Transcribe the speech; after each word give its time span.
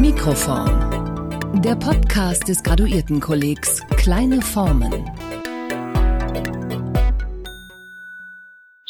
Mikroform. 0.00 1.60
Der 1.60 1.76
Podcast 1.76 2.48
des 2.48 2.62
Graduiertenkollegs 2.62 3.82
Kleine 3.98 4.40
Formen. 4.40 5.04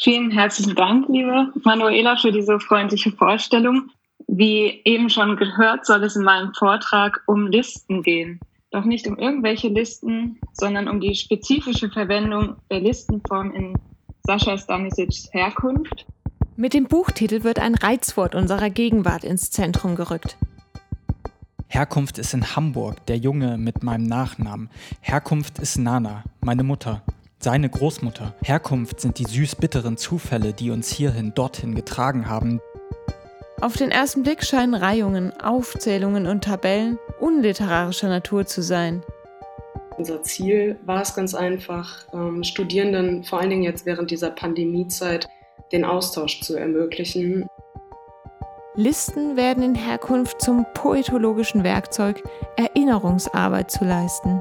Vielen 0.01 0.31
herzlichen 0.31 0.73
Dank, 0.73 1.09
liebe 1.09 1.51
Manuela, 1.65 2.15
für 2.15 2.31
diese 2.31 2.61
freundliche 2.61 3.11
Vorstellung. 3.11 3.89
Wie 4.27 4.79
eben 4.85 5.09
schon 5.09 5.35
gehört, 5.35 5.85
soll 5.85 6.01
es 6.05 6.15
in 6.15 6.23
meinem 6.23 6.53
Vortrag 6.53 7.21
um 7.27 7.47
Listen 7.47 8.03
gehen. 8.03 8.39
Doch 8.71 8.85
nicht 8.85 9.05
um 9.05 9.17
irgendwelche 9.17 9.67
Listen, 9.67 10.39
sondern 10.53 10.87
um 10.87 11.01
die 11.01 11.13
spezifische 11.13 11.89
Verwendung 11.89 12.55
der 12.69 12.79
Listenform 12.79 13.51
in 13.51 13.73
Sascha 14.25 14.57
Stanisics 14.57 15.27
Herkunft. 15.33 16.05
Mit 16.55 16.73
dem 16.73 16.85
Buchtitel 16.85 17.43
wird 17.43 17.59
ein 17.59 17.75
Reizwort 17.75 18.33
unserer 18.33 18.69
Gegenwart 18.69 19.25
ins 19.25 19.51
Zentrum 19.51 19.95
gerückt. 19.97 20.37
Herkunft 21.73 22.17
ist 22.17 22.33
in 22.33 22.53
Hamburg, 22.57 23.05
der 23.05 23.15
Junge 23.15 23.57
mit 23.57 23.81
meinem 23.81 24.03
Nachnamen. 24.03 24.69
Herkunft 24.99 25.57
ist 25.57 25.77
Nana, 25.77 26.25
meine 26.41 26.63
Mutter, 26.63 27.01
seine 27.39 27.69
Großmutter. 27.69 28.35
Herkunft 28.43 28.99
sind 28.99 29.19
die 29.19 29.23
süß-bitteren 29.23 29.95
Zufälle, 29.95 30.51
die 30.51 30.69
uns 30.69 30.91
hierhin, 30.91 31.33
dorthin 31.33 31.73
getragen 31.73 32.27
haben. 32.27 32.59
Auf 33.61 33.77
den 33.77 33.89
ersten 33.89 34.23
Blick 34.23 34.43
scheinen 34.43 34.73
Reihungen, 34.73 35.31
Aufzählungen 35.39 36.27
und 36.27 36.43
Tabellen 36.43 36.99
unliterarischer 37.21 38.09
Natur 38.09 38.45
zu 38.45 38.61
sein. 38.61 39.01
Unser 39.97 40.23
Ziel 40.23 40.77
war 40.85 41.01
es 41.01 41.15
ganz 41.15 41.33
einfach, 41.33 42.05
ähm, 42.13 42.43
Studierenden, 42.43 43.23
vor 43.23 43.39
allen 43.39 43.49
Dingen 43.49 43.63
jetzt 43.63 43.85
während 43.85 44.11
dieser 44.11 44.31
Pandemiezeit, 44.31 45.29
den 45.71 45.85
Austausch 45.85 46.41
zu 46.41 46.57
ermöglichen. 46.57 47.47
Listen 48.75 49.35
werden 49.35 49.63
in 49.63 49.75
Herkunft 49.75 50.41
zum 50.41 50.65
poetologischen 50.73 51.65
Werkzeug, 51.65 52.23
Erinnerungsarbeit 52.55 53.69
zu 53.69 53.83
leisten. 53.83 54.39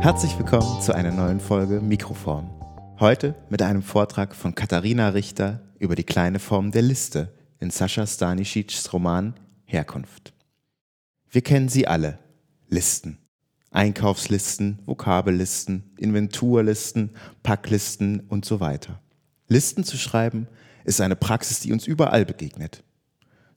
Herzlich 0.00 0.38
willkommen 0.38 0.80
zu 0.80 0.94
einer 0.94 1.10
neuen 1.10 1.38
Folge 1.38 1.82
Mikroform. 1.82 2.48
Heute 2.98 3.34
mit 3.50 3.60
einem 3.60 3.82
Vortrag 3.82 4.34
von 4.34 4.54
Katharina 4.54 5.10
Richter 5.10 5.60
über 5.78 5.96
die 5.96 6.04
kleine 6.04 6.38
Form 6.38 6.70
der 6.70 6.82
Liste 6.82 7.34
in 7.60 7.68
Sascha 7.68 8.06
Stanisics 8.06 8.90
Roman 8.90 9.34
Herkunft. 9.66 10.32
Wir 11.28 11.42
kennen 11.42 11.68
sie 11.68 11.86
alle. 11.86 12.18
Listen. 12.68 13.18
Einkaufslisten, 13.74 14.78
Vokabellisten, 14.86 15.92
Inventurlisten, 15.98 17.10
Packlisten 17.42 18.20
und 18.20 18.44
so 18.44 18.60
weiter. 18.60 19.00
Listen 19.48 19.82
zu 19.82 19.96
schreiben 19.96 20.46
ist 20.84 21.00
eine 21.00 21.16
Praxis, 21.16 21.60
die 21.60 21.72
uns 21.72 21.86
überall 21.86 22.24
begegnet. 22.24 22.84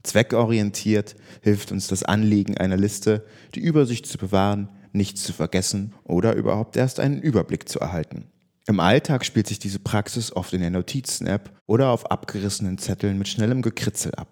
Zweckorientiert 0.04 1.16
hilft 1.42 1.72
uns 1.72 1.88
das 1.88 2.04
Anliegen 2.04 2.58
einer 2.58 2.78
Liste, 2.78 3.26
die 3.54 3.59
Übersicht 3.59 4.08
zu 4.08 4.18
bewahren, 4.18 4.70
nichts 4.92 5.24
zu 5.24 5.34
vergessen 5.34 5.94
oder 6.04 6.34
überhaupt 6.34 6.78
erst 6.78 7.00
einen 7.00 7.22
Überblick 7.22 7.70
zu 7.70 7.80
erhalten. 7.80 8.26
Im 8.66 8.80
Alltag 8.80 9.24
spielt 9.24 9.48
sich 9.48 9.59
diese 9.59 9.80
Praxis 9.80 10.36
oft 10.36 10.52
in 10.52 10.62
der 10.62 10.72
Notizen-App 10.72 11.52
oder 11.68 11.90
auf 11.90 12.09
abgerissenen 12.09 12.80
Zetteln 12.80 13.18
mit 13.18 13.28
schnellem 13.28 13.62
Gekritzel 13.62 14.16
ab. 14.16 14.30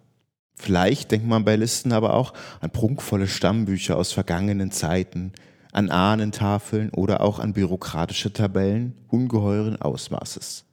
Vielleicht 0.56 1.12
denkt 1.12 1.28
man 1.28 1.46
bei 1.46 1.56
Listen 1.56 1.92
aber 1.92 2.14
auch 2.16 2.34
an 2.60 2.72
prunkvolle 2.72 3.28
Stammbücher 3.28 3.98
aus 3.98 4.14
vergangenen 4.14 4.72
Zeiten, 4.72 5.34
an 5.76 5.92
Ahnentafeln 5.92 6.90
oder 6.92 7.20
auch 7.20 7.40
an 7.40 7.52
bürokratische 7.52 8.32
Tabellen 8.32 8.96
ungeheuren 9.10 9.76
Ausmaßes. 9.82 10.64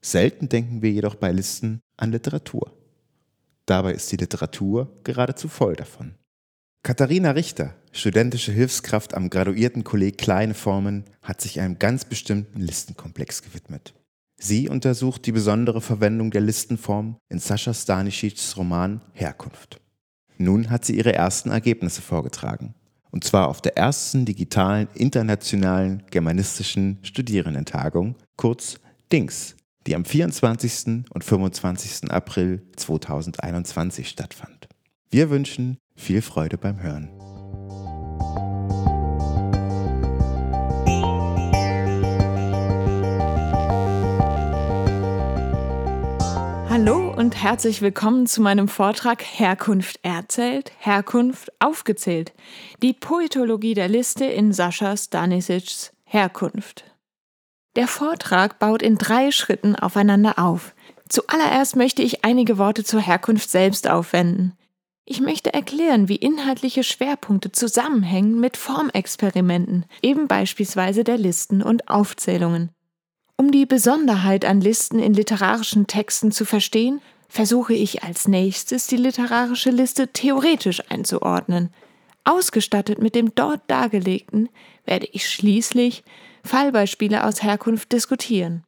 Selten 0.00 0.48
denken 0.48 0.80
wir 0.80 0.90
jedoch 0.90 1.16
bei 1.16 1.32
Listen 1.32 1.80
an 1.98 2.12
Literatur. 2.12 2.72
Dabei 3.66 3.92
ist 3.92 4.10
die 4.10 4.16
Literatur 4.16 4.88
geradezu 5.04 5.48
voll 5.48 5.76
davon. 5.76 6.14
Katharina 6.82 7.32
Richter, 7.32 7.74
studentische 7.92 8.52
Hilfskraft 8.52 9.12
am 9.12 9.28
Graduiertenkolleg 9.28 10.16
Kleine 10.16 10.54
Formen, 10.54 11.04
hat 11.20 11.42
sich 11.42 11.60
einem 11.60 11.78
ganz 11.78 12.06
bestimmten 12.06 12.60
Listenkomplex 12.60 13.42
gewidmet. 13.42 13.92
Sie 14.40 14.70
untersucht 14.70 15.26
die 15.26 15.32
besondere 15.32 15.82
Verwendung 15.82 16.30
der 16.30 16.40
Listenform 16.40 17.16
in 17.28 17.38
Sascha 17.38 17.74
Stanisics 17.74 18.56
Roman 18.56 19.02
Herkunft. 19.12 19.80
Nun 20.38 20.70
hat 20.70 20.86
sie 20.86 20.96
ihre 20.96 21.12
ersten 21.12 21.50
Ergebnisse 21.50 22.00
vorgetragen. 22.00 22.74
Und 23.10 23.24
zwar 23.24 23.48
auf 23.48 23.60
der 23.60 23.76
ersten 23.76 24.24
digitalen 24.24 24.88
internationalen 24.94 26.02
germanistischen 26.10 26.98
Studierendentagung, 27.02 28.16
kurz 28.36 28.78
DINGS, 29.12 29.56
die 29.86 29.94
am 29.94 30.04
24. 30.04 31.04
und 31.10 31.24
25. 31.24 32.10
April 32.10 32.62
2021 32.76 34.08
stattfand. 34.08 34.68
Wir 35.10 35.30
wünschen 35.30 35.78
viel 35.96 36.20
Freude 36.20 36.58
beim 36.58 36.82
Hören. 36.82 37.17
Und 47.28 47.42
herzlich 47.42 47.82
willkommen 47.82 48.26
zu 48.26 48.40
meinem 48.40 48.68
Vortrag 48.68 49.22
Herkunft 49.22 50.00
erzählt, 50.02 50.72
Herkunft 50.78 51.52
aufgezählt. 51.58 52.32
Die 52.80 52.94
Poetologie 52.94 53.74
der 53.74 53.86
Liste 53.86 54.24
in 54.24 54.54
Sascha 54.54 54.96
Stanisics 54.96 55.92
Herkunft. 56.04 56.84
Der 57.76 57.86
Vortrag 57.86 58.58
baut 58.58 58.80
in 58.80 58.96
drei 58.96 59.30
Schritten 59.30 59.76
aufeinander 59.76 60.38
auf. 60.38 60.74
Zuallererst 61.10 61.76
möchte 61.76 62.00
ich 62.00 62.24
einige 62.24 62.56
Worte 62.56 62.82
zur 62.82 63.02
Herkunft 63.02 63.50
selbst 63.50 63.90
aufwenden. 63.90 64.54
Ich 65.04 65.20
möchte 65.20 65.52
erklären, 65.52 66.08
wie 66.08 66.16
inhaltliche 66.16 66.82
Schwerpunkte 66.82 67.52
zusammenhängen 67.52 68.40
mit 68.40 68.56
Formexperimenten, 68.56 69.84
eben 70.00 70.28
beispielsweise 70.28 71.04
der 71.04 71.18
Listen 71.18 71.62
und 71.62 71.90
Aufzählungen. 71.90 72.70
Um 73.36 73.52
die 73.52 73.66
Besonderheit 73.66 74.46
an 74.46 74.62
Listen 74.62 74.98
in 74.98 75.12
literarischen 75.12 75.86
Texten 75.86 76.32
zu 76.32 76.46
verstehen, 76.46 77.02
versuche 77.28 77.74
ich 77.74 78.02
als 78.02 78.26
nächstes 78.26 78.86
die 78.86 78.96
literarische 78.96 79.70
Liste 79.70 80.08
theoretisch 80.08 80.82
einzuordnen. 80.90 81.70
Ausgestattet 82.24 83.00
mit 83.00 83.14
dem 83.14 83.34
dort 83.34 83.60
dargelegten 83.68 84.48
werde 84.84 85.06
ich 85.12 85.28
schließlich 85.28 86.04
Fallbeispiele 86.44 87.24
aus 87.24 87.42
Herkunft 87.42 87.92
diskutieren. 87.92 88.64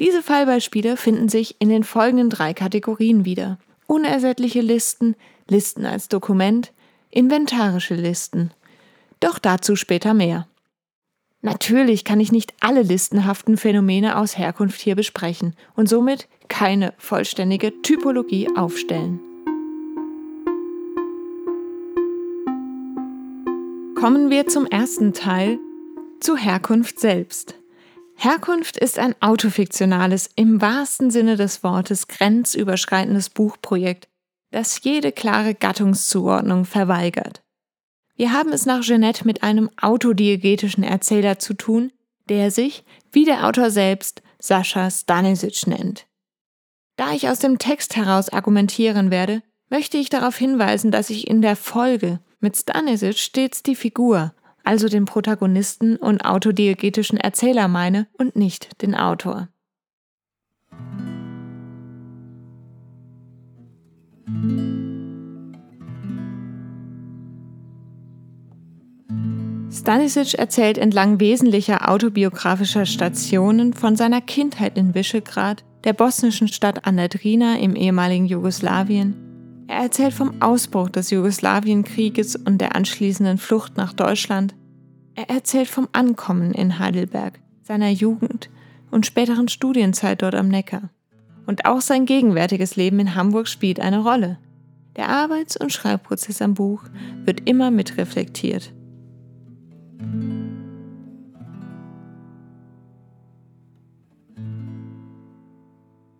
Diese 0.00 0.22
Fallbeispiele 0.22 0.96
finden 0.96 1.28
sich 1.28 1.56
in 1.58 1.70
den 1.70 1.84
folgenden 1.84 2.28
drei 2.28 2.52
Kategorien 2.52 3.24
wieder. 3.24 3.58
Unersättliche 3.86 4.60
Listen, 4.60 5.16
Listen 5.48 5.86
als 5.86 6.08
Dokument, 6.08 6.72
inventarische 7.10 7.94
Listen. 7.94 8.50
Doch 9.20 9.38
dazu 9.38 9.76
später 9.76 10.12
mehr. 10.12 10.46
Natürlich 11.42 12.04
kann 12.04 12.20
ich 12.20 12.32
nicht 12.32 12.54
alle 12.60 12.82
listenhaften 12.82 13.56
Phänomene 13.56 14.18
aus 14.18 14.36
Herkunft 14.36 14.80
hier 14.80 14.96
besprechen 14.96 15.54
und 15.74 15.88
somit 15.88 16.28
keine 16.48 16.94
vollständige 16.98 17.82
Typologie 17.82 18.48
aufstellen. 18.56 19.20
Kommen 23.94 24.30
wir 24.30 24.46
zum 24.46 24.66
ersten 24.66 25.12
Teil, 25.12 25.58
zu 26.20 26.36
Herkunft 26.36 27.00
selbst. 27.00 27.54
Herkunft 28.14 28.76
ist 28.76 28.98
ein 28.98 29.14
autofiktionales, 29.20 30.30
im 30.36 30.60
wahrsten 30.60 31.10
Sinne 31.10 31.36
des 31.36 31.62
Wortes 31.62 32.08
grenzüberschreitendes 32.08 33.30
Buchprojekt, 33.30 34.08
das 34.50 34.82
jede 34.82 35.12
klare 35.12 35.54
Gattungszuordnung 35.54 36.64
verweigert. 36.64 37.42
Wir 38.16 38.32
haben 38.32 38.52
es 38.52 38.64
nach 38.64 38.80
Jeanette 38.80 39.26
mit 39.26 39.42
einem 39.42 39.70
autodiegetischen 39.80 40.82
Erzähler 40.82 41.38
zu 41.38 41.54
tun, 41.54 41.92
der 42.28 42.50
sich, 42.50 42.84
wie 43.12 43.24
der 43.24 43.46
Autor 43.46 43.70
selbst, 43.70 44.22
Sascha 44.38 44.90
Stanisic 44.90 45.66
nennt. 45.66 46.06
Da 46.96 47.12
ich 47.12 47.28
aus 47.28 47.40
dem 47.40 47.58
Text 47.58 47.94
heraus 47.96 48.30
argumentieren 48.30 49.10
werde, 49.10 49.42
möchte 49.68 49.98
ich 49.98 50.08
darauf 50.08 50.36
hinweisen, 50.36 50.90
dass 50.90 51.10
ich 51.10 51.28
in 51.28 51.42
der 51.42 51.56
Folge 51.56 52.20
mit 52.40 52.56
Stanisic 52.56 53.18
stets 53.18 53.62
die 53.62 53.76
Figur, 53.76 54.32
also 54.64 54.88
den 54.88 55.04
Protagonisten 55.04 55.96
und 55.96 56.24
autodiegetischen 56.24 57.18
Erzähler 57.18 57.68
meine 57.68 58.06
und 58.14 58.34
nicht 58.34 58.80
den 58.82 58.94
Autor. 58.94 59.48
Stanisic 69.76 70.34
erzählt 70.34 70.78
entlang 70.78 71.20
wesentlicher 71.20 71.90
autobiografischer 71.90 72.86
Stationen 72.86 73.74
von 73.74 73.94
seiner 73.94 74.22
Kindheit 74.22 74.78
in 74.78 74.94
Visegrad, 74.94 75.64
der 75.84 75.92
bosnischen 75.92 76.48
Stadt 76.48 76.86
Anadrina 76.86 77.58
im 77.58 77.76
ehemaligen 77.76 78.24
Jugoslawien. 78.24 79.14
Er 79.68 79.82
erzählt 79.82 80.14
vom 80.14 80.40
Ausbruch 80.40 80.88
des 80.88 81.10
Jugoslawienkrieges 81.10 82.36
und 82.36 82.58
der 82.58 82.74
anschließenden 82.74 83.36
Flucht 83.36 83.76
nach 83.76 83.92
Deutschland. 83.92 84.54
Er 85.14 85.28
erzählt 85.28 85.68
vom 85.68 85.88
Ankommen 85.92 86.52
in 86.52 86.78
Heidelberg, 86.78 87.38
seiner 87.62 87.90
Jugend 87.90 88.48
und 88.90 89.04
späteren 89.04 89.48
Studienzeit 89.48 90.22
dort 90.22 90.36
am 90.36 90.48
Neckar. 90.48 90.88
Und 91.46 91.66
auch 91.66 91.82
sein 91.82 92.06
gegenwärtiges 92.06 92.76
Leben 92.76 92.98
in 92.98 93.14
Hamburg 93.14 93.46
spielt 93.46 93.80
eine 93.80 94.02
Rolle. 94.02 94.38
Der 94.96 95.10
Arbeits- 95.10 95.58
und 95.58 95.70
Schreibprozess 95.70 96.40
am 96.40 96.54
Buch 96.54 96.82
wird 97.26 97.46
immer 97.46 97.70
mitreflektiert. 97.70 98.72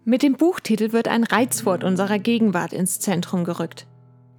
Mit 0.08 0.22
dem 0.22 0.34
Buchtitel 0.34 0.92
wird 0.92 1.08
ein 1.08 1.24
Reizwort 1.24 1.82
unserer 1.82 2.20
Gegenwart 2.20 2.72
ins 2.72 3.00
Zentrum 3.00 3.42
gerückt. 3.42 3.88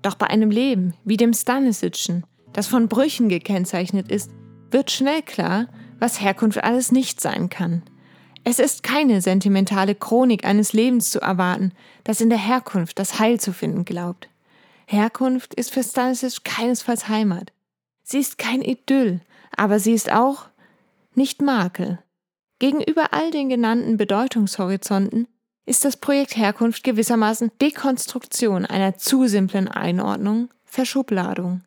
Doch 0.02 0.16
bei 0.16 0.28
einem 0.28 0.50
Leben 0.50 0.94
wie 1.04 1.18
dem 1.18 1.34
Stanisitschen, 1.34 2.26
das 2.54 2.68
von 2.68 2.88
Brüchen 2.88 3.28
gekennzeichnet 3.28 4.10
ist, 4.10 4.32
wird 4.72 4.92
schnell 4.92 5.22
klar, 5.22 5.68
was 6.00 6.22
Herkunft 6.22 6.64
alles 6.64 6.94
nicht 6.94 7.20
sein 7.20 7.50
kann. 7.50 7.84
Es 8.46 8.60
ist 8.60 8.82
keine 8.82 9.20
sentimentale 9.20 9.94
Chronik 9.94 10.46
eines 10.46 10.72
Lebens 10.72 11.12
zu 11.12 11.20
erwarten, 11.20 11.74
das 12.06 12.22
in 12.22 12.30
der 12.30 12.40
Herkunft 12.40 12.98
das 12.98 13.20
Heil 13.20 13.38
zu 13.38 13.52
finden 13.52 13.84
glaubt. 13.84 14.30
Herkunft 14.86 15.54
ist 15.54 15.74
für 15.74 15.84
Stanisic 15.84 16.46
keinesfalls 16.46 17.10
Heimat. 17.10 17.52
Sie 18.04 18.20
ist 18.20 18.38
kein 18.38 18.62
Idyll, 18.62 19.20
aber 19.54 19.80
sie 19.80 19.92
ist 19.92 20.14
auch 20.14 20.46
nicht 21.14 21.42
Makel. 21.42 22.00
Gegenüber 22.60 23.12
all 23.12 23.32
den 23.32 23.50
genannten 23.50 23.98
Bedeutungshorizonten 23.98 25.28
ist 25.68 25.84
das 25.84 25.98
Projekt 25.98 26.38
Herkunft 26.38 26.84
gewissermaßen 26.84 27.52
Dekonstruktion 27.62 28.66
einer 28.66 28.98
zu 28.98 29.28
simplen 29.28 29.68
Einordnung, 29.68 30.50
Verschubladung. 30.64 31.62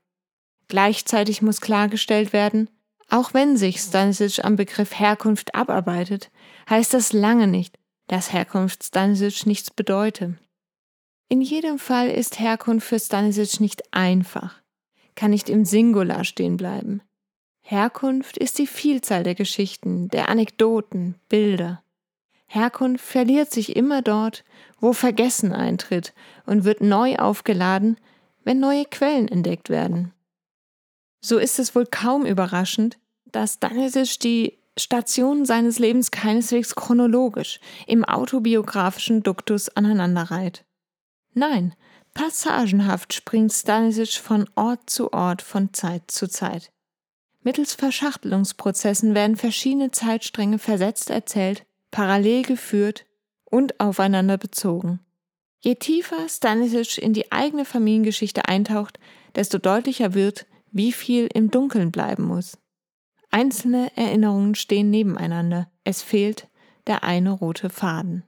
Gleichzeitig 0.69 1.43
muss 1.43 1.61
klargestellt 1.61 2.33
werden, 2.33 2.71
auch 3.11 3.35
wenn 3.35 3.57
sich 3.57 3.81
Stanisic 3.81 4.45
am 4.45 4.57
Begriff 4.57 4.99
Herkunft 4.99 5.55
abarbeitet, 5.55 6.31
heißt 6.69 6.95
das 6.95 7.13
lange 7.13 7.47
nicht, 7.47 7.79
dass 8.07 8.33
Herkunft 8.33 8.85
Stanisic 8.85 9.47
nichts 9.47 9.71
bedeute. 9.71 10.39
In 11.29 11.43
jedem 11.43 11.79
Fall 11.79 12.09
ist 12.09 12.41
Herkunft 12.41 12.87
für 12.89 12.99
Stanisic 12.99 13.61
nicht 13.61 13.93
einfach, 13.93 14.63
kann 15.15 15.31
nicht 15.31 15.51
im 15.51 15.65
Singular 15.65 16.25
stehen 16.25 16.57
bleiben. 16.57 17.03
Herkunft 17.63 18.39
ist 18.39 18.59
die 18.59 18.67
Vielzahl 18.67 19.25
der 19.25 19.35
Geschichten, 19.35 20.09
der 20.09 20.29
Anekdoten, 20.29 21.17
Bilder. 21.29 21.83
Herkunft 22.53 23.05
verliert 23.05 23.53
sich 23.53 23.77
immer 23.77 24.03
dort, 24.03 24.43
wo 24.81 24.93
Vergessen 24.93 25.53
eintritt 25.53 26.13
und 26.47 26.65
wird 26.65 26.81
neu 26.81 27.15
aufgeladen, 27.15 27.97
wenn 28.43 28.59
neue 28.59 28.87
Quellen 28.87 29.29
entdeckt 29.29 29.71
werden. 29.71 30.13
So 31.21 31.39
ist 31.39 31.61
es 31.61 31.77
wohl 31.77 31.87
kaum 31.87 32.27
überraschend, 32.27 32.99
dass 33.27 33.61
Danisic 33.61 34.19
die 34.19 34.59
Stationen 34.77 35.45
seines 35.45 35.79
Lebens 35.79 36.11
keineswegs 36.11 36.75
chronologisch 36.75 37.61
im 37.87 38.05
autobiografischen 38.05 39.23
Duktus 39.23 39.69
aneinanderreiht. 39.69 40.65
Nein, 41.35 41.77
passagenhaft 42.15 43.13
springt 43.13 43.53
Stanisic 43.53 44.15
von 44.15 44.51
Ort 44.57 44.91
zu 44.91 45.13
Ort, 45.13 45.41
von 45.41 45.73
Zeit 45.73 46.11
zu 46.11 46.29
Zeit. 46.29 46.73
Mittels 47.43 47.75
Verschachtelungsprozessen 47.75 49.15
werden 49.15 49.37
verschiedene 49.37 49.93
Zeitstränge 49.93 50.59
versetzt 50.59 51.11
erzählt 51.11 51.65
parallel 51.91 52.43
geführt 52.43 53.07
und 53.45 53.81
aufeinander 53.81 54.39
bezogen. 54.39 55.01
Je 55.61 55.75
tiefer 55.75 56.29
Stanisic 56.29 56.99
in 56.99 57.13
die 57.13 57.31
eigene 57.33 57.65
Familiengeschichte 57.65 58.49
eintaucht, 58.49 58.99
desto 59.35 59.59
deutlicher 59.59 60.15
wird, 60.15 60.47
wie 60.73 60.93
viel 60.93 61.29
im 61.35 61.51
Dunkeln 61.51 61.91
bleiben 61.91 62.25
muss. 62.25 62.57
Einzelne 63.31 63.91
Erinnerungen 63.97 64.55
stehen 64.55 64.91
nebeneinander. 64.91 65.71
Es 65.85 66.03
fehlt 66.03 66.49
der 66.87 67.05
eine 67.05 67.31
rote 67.31 67.71
Faden. 67.71 68.25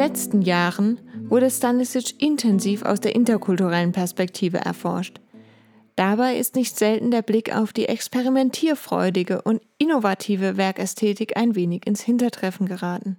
Letzten 0.00 0.40
Jahren 0.40 0.98
wurde 1.28 1.50
Stanisic 1.50 2.22
intensiv 2.22 2.82
aus 2.84 3.00
der 3.00 3.14
interkulturellen 3.14 3.92
Perspektive 3.92 4.56
erforscht. 4.56 5.20
Dabei 5.94 6.38
ist 6.38 6.54
nicht 6.54 6.78
selten 6.78 7.10
der 7.10 7.20
Blick 7.20 7.54
auf 7.54 7.74
die 7.74 7.84
experimentierfreudige 7.84 9.42
und 9.42 9.60
innovative 9.76 10.56
Werkästhetik 10.56 11.36
ein 11.36 11.54
wenig 11.54 11.86
ins 11.86 12.00
Hintertreffen 12.00 12.64
geraten. 12.64 13.18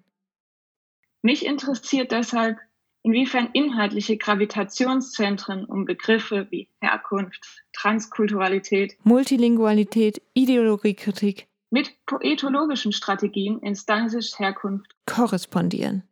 Mich 1.22 1.46
interessiert 1.46 2.12
deshalb, 2.12 2.58
inwiefern 3.04 3.50
inhaltliche 3.54 4.18
Gravitationszentren 4.18 5.66
um 5.66 5.86
Begriffe 5.86 6.48
wie 6.50 6.68
Herkunft, 6.82 7.64
Transkulturalität, 7.74 8.98
Multilingualität, 9.04 10.20
Ideologiekritik 10.34 11.48
mit 11.70 11.94
poetologischen 12.08 12.92
Strategien 12.92 13.60
in 13.60 13.76
Stanisics 13.76 14.40
Herkunft 14.40 14.96
korrespondieren. 15.06 16.04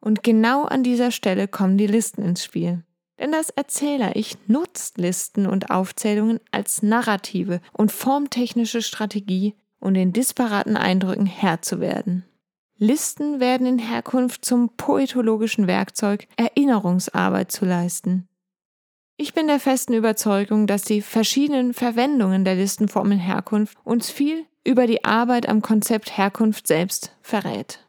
Und 0.00 0.22
genau 0.22 0.64
an 0.64 0.82
dieser 0.82 1.10
Stelle 1.10 1.48
kommen 1.48 1.76
die 1.76 1.86
Listen 1.86 2.22
ins 2.22 2.44
Spiel. 2.44 2.82
Denn 3.18 3.32
das 3.32 3.50
Erzähler-Ich 3.50 4.38
nutzt 4.46 4.96
Listen 4.96 5.46
und 5.46 5.70
Aufzählungen 5.70 6.40
als 6.52 6.82
narrative 6.82 7.60
und 7.72 7.92
formtechnische 7.92 8.80
Strategie, 8.80 9.54
um 9.78 9.92
den 9.92 10.12
disparaten 10.12 10.76
Eindrücken 10.76 11.26
Herr 11.26 11.60
zu 11.60 11.80
werden. 11.80 12.24
Listen 12.78 13.40
werden 13.40 13.66
in 13.66 13.78
Herkunft 13.78 14.42
zum 14.42 14.70
poetologischen 14.78 15.66
Werkzeug, 15.66 16.26
Erinnerungsarbeit 16.36 17.52
zu 17.52 17.66
leisten. 17.66 18.26
Ich 19.18 19.34
bin 19.34 19.48
der 19.48 19.60
festen 19.60 19.92
Überzeugung, 19.92 20.66
dass 20.66 20.80
die 20.80 21.02
verschiedenen 21.02 21.74
Verwendungen 21.74 22.42
der 22.42 22.54
Listenform 22.54 23.12
in 23.12 23.18
Herkunft 23.18 23.76
uns 23.84 24.10
viel 24.10 24.46
über 24.64 24.86
die 24.86 25.04
Arbeit 25.04 25.46
am 25.46 25.60
Konzept 25.60 26.16
Herkunft 26.16 26.66
selbst 26.66 27.14
verrät. 27.20 27.86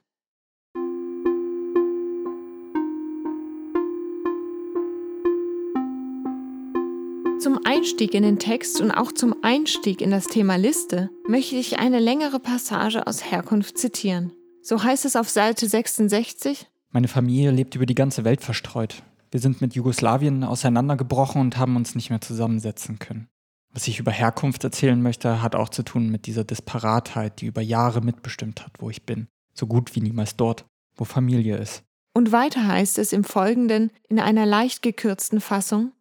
Zum 7.42 7.60
Einstieg 7.66 8.14
in 8.14 8.22
den 8.22 8.38
Text 8.38 8.82
und 8.82 8.92
auch 8.92 9.12
zum 9.12 9.36
Einstieg 9.42 10.00
in 10.00 10.12
das 10.12 10.28
Thema 10.28 10.58
Liste 10.58 11.10
möchte 11.28 11.56
ich 11.56 11.80
eine 11.80 12.00
längere 12.00 12.40
Passage 12.40 13.08
aus 13.08 13.32
Herkunft 13.32 13.80
zitieren. 13.80 14.32
So 14.62 14.84
heißt 14.84 15.06
es 15.06 15.16
auf 15.16 15.28
Seite 15.28 15.68
66. 15.68 16.68
Meine 16.92 17.08
Familie 17.08 17.50
lebt 17.50 17.74
über 17.74 17.88
die 17.88 17.96
ganze 17.96 18.26
Welt 18.26 18.42
verstreut. 18.42 19.02
Wir 19.32 19.40
sind 19.40 19.60
mit 19.60 19.74
Jugoslawien 19.74 20.44
auseinandergebrochen 20.44 21.42
und 21.42 21.58
haben 21.58 21.76
uns 21.78 21.96
nicht 21.96 22.12
mehr 22.12 22.22
zusammensetzen 22.22 23.00
können. 23.00 23.28
Was 23.74 23.88
ich 23.88 23.98
über 23.98 24.12
Herkunft 24.12 24.64
erzählen 24.64 25.02
möchte, 25.02 25.42
hat 25.42 25.56
auch 25.56 25.70
zu 25.70 25.82
tun 25.82 26.12
mit 26.12 26.28
dieser 26.28 26.44
Disparatheit, 26.44 27.42
die 27.42 27.48
über 27.48 27.62
Jahre 27.62 28.02
mitbestimmt 28.02 28.64
hat, 28.64 28.74
wo 28.78 28.92
ich 28.92 29.08
bin. 29.08 29.28
So 29.56 29.66
gut 29.66 29.96
wie 29.96 30.02
niemals 30.02 30.36
dort, 30.36 30.66
wo 30.96 31.06
Familie 31.06 31.58
ist. 31.58 31.82
Und 32.14 32.32
weiter 32.32 32.68
heißt 32.68 33.00
es 33.00 33.14
im 33.14 33.24
Folgenden 33.24 33.90
in 34.10 34.20
einer 34.20 34.46
leicht 34.46 34.84
gekürzten 34.84 35.42
Fassung. 35.42 35.94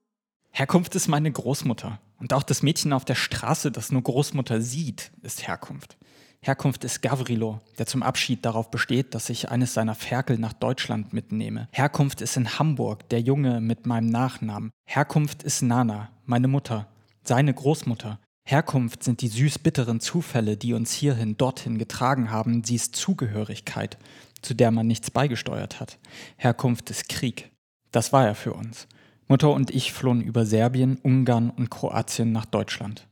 Herkunft 0.51 0.95
ist 0.95 1.09
meine 1.09 1.31
Großmutter. 1.31 2.01
Und 2.19 2.33
auch 2.35 2.43
das 2.43 2.63
Mädchen 2.63 2.93
auf 2.93 3.05
der 3.05 3.15
Straße, 3.15 3.73
das 3.73 3.93
nur 3.93 4.03
Großmutter 4.03 4.61
sieht, 4.61 5.11
ist 5.23 5.47
Herkunft. 5.47 5.97
Herkunft 6.43 6.85
ist 6.85 7.03
Gavrilo, 7.03 7.61
der 7.79 7.87
zum 7.87 8.03
Abschied 8.03 8.45
darauf 8.45 8.71
besteht, 8.71 9.15
dass 9.15 9.29
ich 9.29 9.51
eines 9.51 9.75
seiner 9.75 9.95
Ferkel 9.95 10.39
nach 10.39 10.55
Deutschland 10.55 11.13
mitnehme. 11.13 11.69
Herkunft 11.71 12.23
ist 12.23 12.37
in 12.37 12.59
Hamburg, 12.59 13.09
der 13.11 13.21
Junge 13.21 13.61
mit 13.61 13.87
meinem 13.87 14.09
Nachnamen. 14.09 14.71
Herkunft 14.87 15.43
ist 15.43 15.63
Nana, 15.63 16.11
meine 16.25 16.49
Mutter, 16.49 16.89
seine 17.25 17.53
Großmutter. 17.53 18.19
Herkunft 18.47 19.05
sind 19.05 19.21
die 19.21 19.29
süß-bitteren 19.29 20.01
Zufälle, 20.01 20.57
die 20.57 20.73
uns 20.73 20.93
hierhin, 20.93 21.37
dorthin 21.37 21.79
getragen 21.79 22.31
haben. 22.31 22.65
Sie 22.65 22.75
ist 22.75 22.97
Zugehörigkeit, 22.97 23.99
zu 24.41 24.55
der 24.55 24.71
man 24.71 24.87
nichts 24.87 25.11
beigesteuert 25.11 25.79
hat. 25.79 25.99
Herkunft 26.37 26.89
ist 26.89 27.11
Krieg. 27.11 27.51
Das 27.93 28.15
war 28.15 28.27
er 28.27 28.35
für 28.35 28.55
uns. 28.55 28.89
Mutter 29.31 29.53
und 29.53 29.71
ich 29.71 29.93
flohen 29.93 30.21
über 30.21 30.45
Serbien, 30.45 30.99
Ungarn 31.03 31.51
und 31.51 31.71
Kroatien 31.71 32.33
nach 32.33 32.45
Deutschland. 32.45 33.07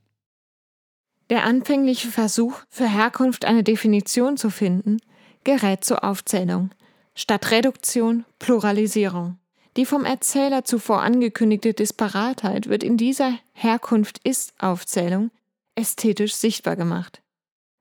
Der 1.31 1.45
anfängliche 1.45 2.09
Versuch, 2.09 2.61
für 2.69 2.89
Herkunft 2.89 3.45
eine 3.45 3.63
Definition 3.63 4.37
zu 4.37 4.51
finden, 4.51 4.99
gerät 5.45 5.85
zur 5.85 6.03
Aufzählung. 6.03 6.71
Statt 7.15 7.53
Reduktion 7.53 8.25
Pluralisierung. 8.39 9.39
Die 9.77 9.87
vom 9.87 10.05
Erzähler 10.05 10.65
zuvor 10.65 11.03
angekündigte 11.03 11.73
Disparatheit 11.73 12.69
wird 12.69 12.83
in 12.83 12.97
dieser 12.97 13.39
Herkunft 13.53 14.19
ist 14.25 14.55
Aufzählung 14.59 15.31
ästhetisch 15.77 16.35
sichtbar 16.35 16.75
gemacht. 16.75 17.23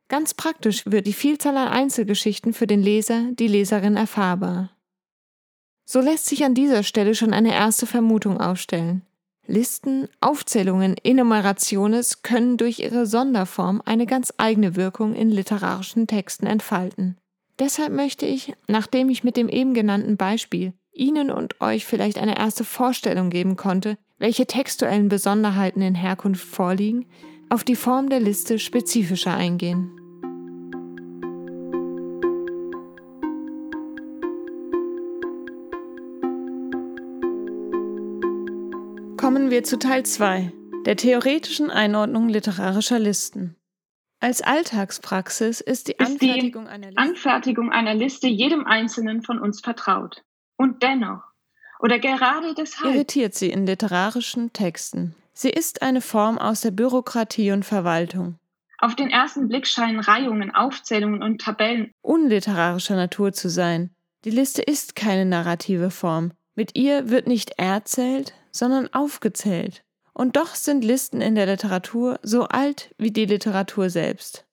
Ganz 0.08 0.36
praktisch 0.36 0.86
wird 0.86 1.08
die 1.08 1.14
Vielzahl 1.14 1.58
an 1.58 1.70
Einzelgeschichten 1.70 2.54
für 2.54 2.68
den 2.68 2.84
Leser, 2.84 3.32
die 3.32 3.48
Leserin 3.48 3.96
erfahrbar. 3.96 4.77
So 5.90 6.02
lässt 6.02 6.26
sich 6.26 6.44
an 6.44 6.54
dieser 6.54 6.84
Stelle 6.84 7.16
schon 7.16 7.34
eine 7.34 7.54
erste 7.54 7.86
Vermutung 7.86 8.42
aufstellen. 8.42 9.04
Listen, 9.46 10.10
Aufzählungen, 10.20 10.98
Enumerationes 11.02 12.24
können 12.24 12.58
durch 12.58 12.80
ihre 12.80 13.06
Sonderform 13.06 13.82
eine 13.86 14.06
ganz 14.06 14.34
eigene 14.36 14.76
Wirkung 14.76 15.16
in 15.16 15.30
literarischen 15.30 16.06
Texten 16.06 16.46
entfalten. 16.46 17.16
Deshalb 17.58 17.94
möchte 17.94 18.26
ich, 18.26 18.54
nachdem 18.68 19.10
ich 19.10 19.24
mit 19.24 19.38
dem 19.38 19.48
eben 19.48 19.74
genannten 19.74 20.18
Beispiel 20.18 20.74
Ihnen 20.92 21.32
und 21.32 21.62
euch 21.62 21.86
vielleicht 21.86 22.18
eine 22.18 22.38
erste 22.38 22.66
Vorstellung 22.66 23.30
geben 23.30 23.56
konnte, 23.56 23.98
welche 24.18 24.46
textuellen 24.46 25.08
Besonderheiten 25.08 25.82
in 25.82 25.96
Herkunft 25.96 26.46
vorliegen, 26.46 27.06
auf 27.50 27.64
die 27.64 27.78
Form 27.78 28.10
der 28.10 28.20
Liste 28.20 28.60
spezifischer 28.60 29.34
eingehen. 29.34 30.07
Kommen 39.48 39.56
wir 39.56 39.64
zu 39.64 39.80
Teil 39.80 40.06
2, 40.06 40.52
der 40.86 40.98
theoretischen 40.98 41.72
Einordnung 41.72 42.28
literarischer 42.28 43.00
Listen. 43.00 43.56
Als 44.20 44.42
Alltagspraxis 44.42 45.62
ist 45.62 45.88
die, 45.88 45.94
ist 45.94 46.02
Anfertigung, 46.02 46.66
die 46.66 46.70
einer 46.70 46.90
Anfertigung 46.98 47.72
einer 47.72 47.94
Liste 47.94 48.28
jedem 48.28 48.66
Einzelnen 48.66 49.22
von 49.22 49.40
uns 49.40 49.62
vertraut. 49.62 50.22
Und 50.58 50.84
dennoch, 50.84 51.22
oder 51.80 51.98
gerade 51.98 52.56
deshalb, 52.56 52.94
irritiert 52.94 53.36
sie 53.36 53.50
in 53.50 53.66
literarischen 53.66 54.52
Texten. 54.52 55.16
Sie 55.32 55.50
ist 55.50 55.82
eine 55.82 56.02
Form 56.02 56.38
aus 56.38 56.60
der 56.60 56.72
Bürokratie 56.72 57.54
und 57.54 57.64
Verwaltung. 57.64 58.40
Auf 58.80 58.96
den 58.96 59.10
ersten 59.10 59.48
Blick 59.48 59.66
scheinen 59.66 60.02
Reihungen, 60.02 60.54
Aufzählungen 60.54 61.24
und 61.24 61.40
Tabellen 61.40 61.92
unliterarischer 62.02 62.98
Natur 62.98 63.32
zu 63.32 63.48
sein. 63.48 63.92
Die 64.26 64.30
Liste 64.30 64.62
ist 64.62 64.98
keine 64.98 65.24
narrative 65.24 65.90
Form. 65.90 66.34
Mit 66.54 66.76
ihr 66.76 67.10
wird 67.10 67.28
nicht 67.28 67.52
erzählt, 67.58 68.34
sondern 68.58 68.94
aufgezählt. 68.94 69.84
Und 70.14 70.36
doch 70.36 70.56
sind 70.56 70.84
Listen 70.84 71.22
in 71.22 71.36
der 71.36 71.46
Literatur 71.46 72.20
so 72.24 72.46
alt 72.46 72.94
wie 72.98 73.12
die 73.12 73.26
Literatur 73.26 73.90
selbst. 73.90 74.46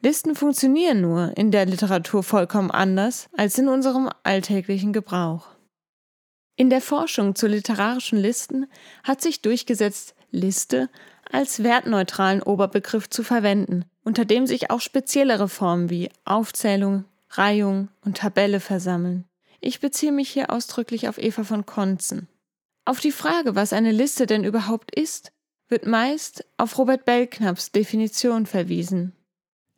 Listen 0.00 0.34
funktionieren 0.34 1.00
nur 1.00 1.36
in 1.36 1.50
der 1.50 1.66
Literatur 1.66 2.22
vollkommen 2.22 2.70
anders 2.70 3.28
als 3.36 3.56
in 3.58 3.68
unserem 3.68 4.10
alltäglichen 4.24 4.92
Gebrauch. 4.92 5.48
In 6.56 6.70
der 6.70 6.80
Forschung 6.80 7.34
zu 7.34 7.46
literarischen 7.46 8.18
Listen 8.18 8.66
hat 9.04 9.20
sich 9.20 9.42
durchgesetzt, 9.42 10.14
Liste 10.30 10.88
als 11.30 11.62
wertneutralen 11.62 12.42
Oberbegriff 12.42 13.08
zu 13.08 13.22
verwenden, 13.22 13.84
unter 14.02 14.24
dem 14.24 14.46
sich 14.46 14.70
auch 14.70 14.80
speziellere 14.80 15.48
Formen 15.48 15.88
wie 15.88 16.10
Aufzählung, 16.24 17.04
Reihung 17.30 17.88
und 18.04 18.18
Tabelle 18.18 18.60
versammeln. 18.60 19.24
Ich 19.60 19.80
beziehe 19.80 20.12
mich 20.12 20.30
hier 20.30 20.50
ausdrücklich 20.50 21.08
auf 21.08 21.18
Eva 21.18 21.44
von 21.44 21.64
Konzen. 21.64 22.28
Auf 22.84 22.98
die 22.98 23.12
Frage, 23.12 23.54
was 23.54 23.72
eine 23.72 23.92
Liste 23.92 24.26
denn 24.26 24.42
überhaupt 24.42 24.94
ist, 24.94 25.32
wird 25.68 25.86
meist 25.86 26.44
auf 26.56 26.78
Robert 26.78 27.04
Belknaps 27.04 27.70
Definition 27.70 28.44
verwiesen. 28.44 29.12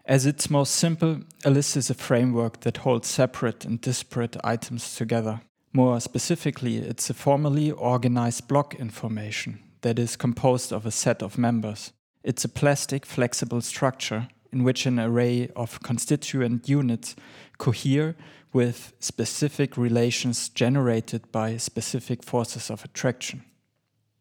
As 0.05 0.27
its 0.27 0.51
most 0.51 0.79
simple, 0.79 1.21
a 1.45 1.51
list 1.51 1.77
is 1.77 1.91
a 1.91 1.95
framework 1.95 2.61
that 2.61 2.85
holds 2.85 3.09
separate 3.09 3.67
and 3.67 3.85
disparate 3.85 4.39
items 4.45 4.95
together. 4.95 5.41
More 5.73 6.01
specifically, 6.01 6.77
it's 6.77 7.11
a 7.11 7.15
formally 7.15 7.73
organized 7.73 8.49
block 8.49 8.75
information 8.75 9.61
that 9.81 9.99
is 9.99 10.17
composed 10.17 10.73
of 10.73 10.87
a 10.87 10.91
set 10.91 11.23
of 11.23 11.37
members. 11.37 11.93
It's 12.23 12.45
a 12.45 12.49
plastic, 12.49 13.05
flexible 13.07 13.61
structure 13.61 14.29
in 14.53 14.63
which 14.63 14.87
an 14.87 14.99
array 14.99 15.49
of 15.57 15.83
constituent 15.83 16.69
units 16.69 17.17
cohere 17.59 18.15
with 18.55 18.93
specific 19.01 19.77
relations 19.77 20.49
generated 20.49 21.31
by 21.33 21.59
specific 21.59 22.25
forces 22.25 22.71
of 22.71 22.85
attraction. 22.85 23.45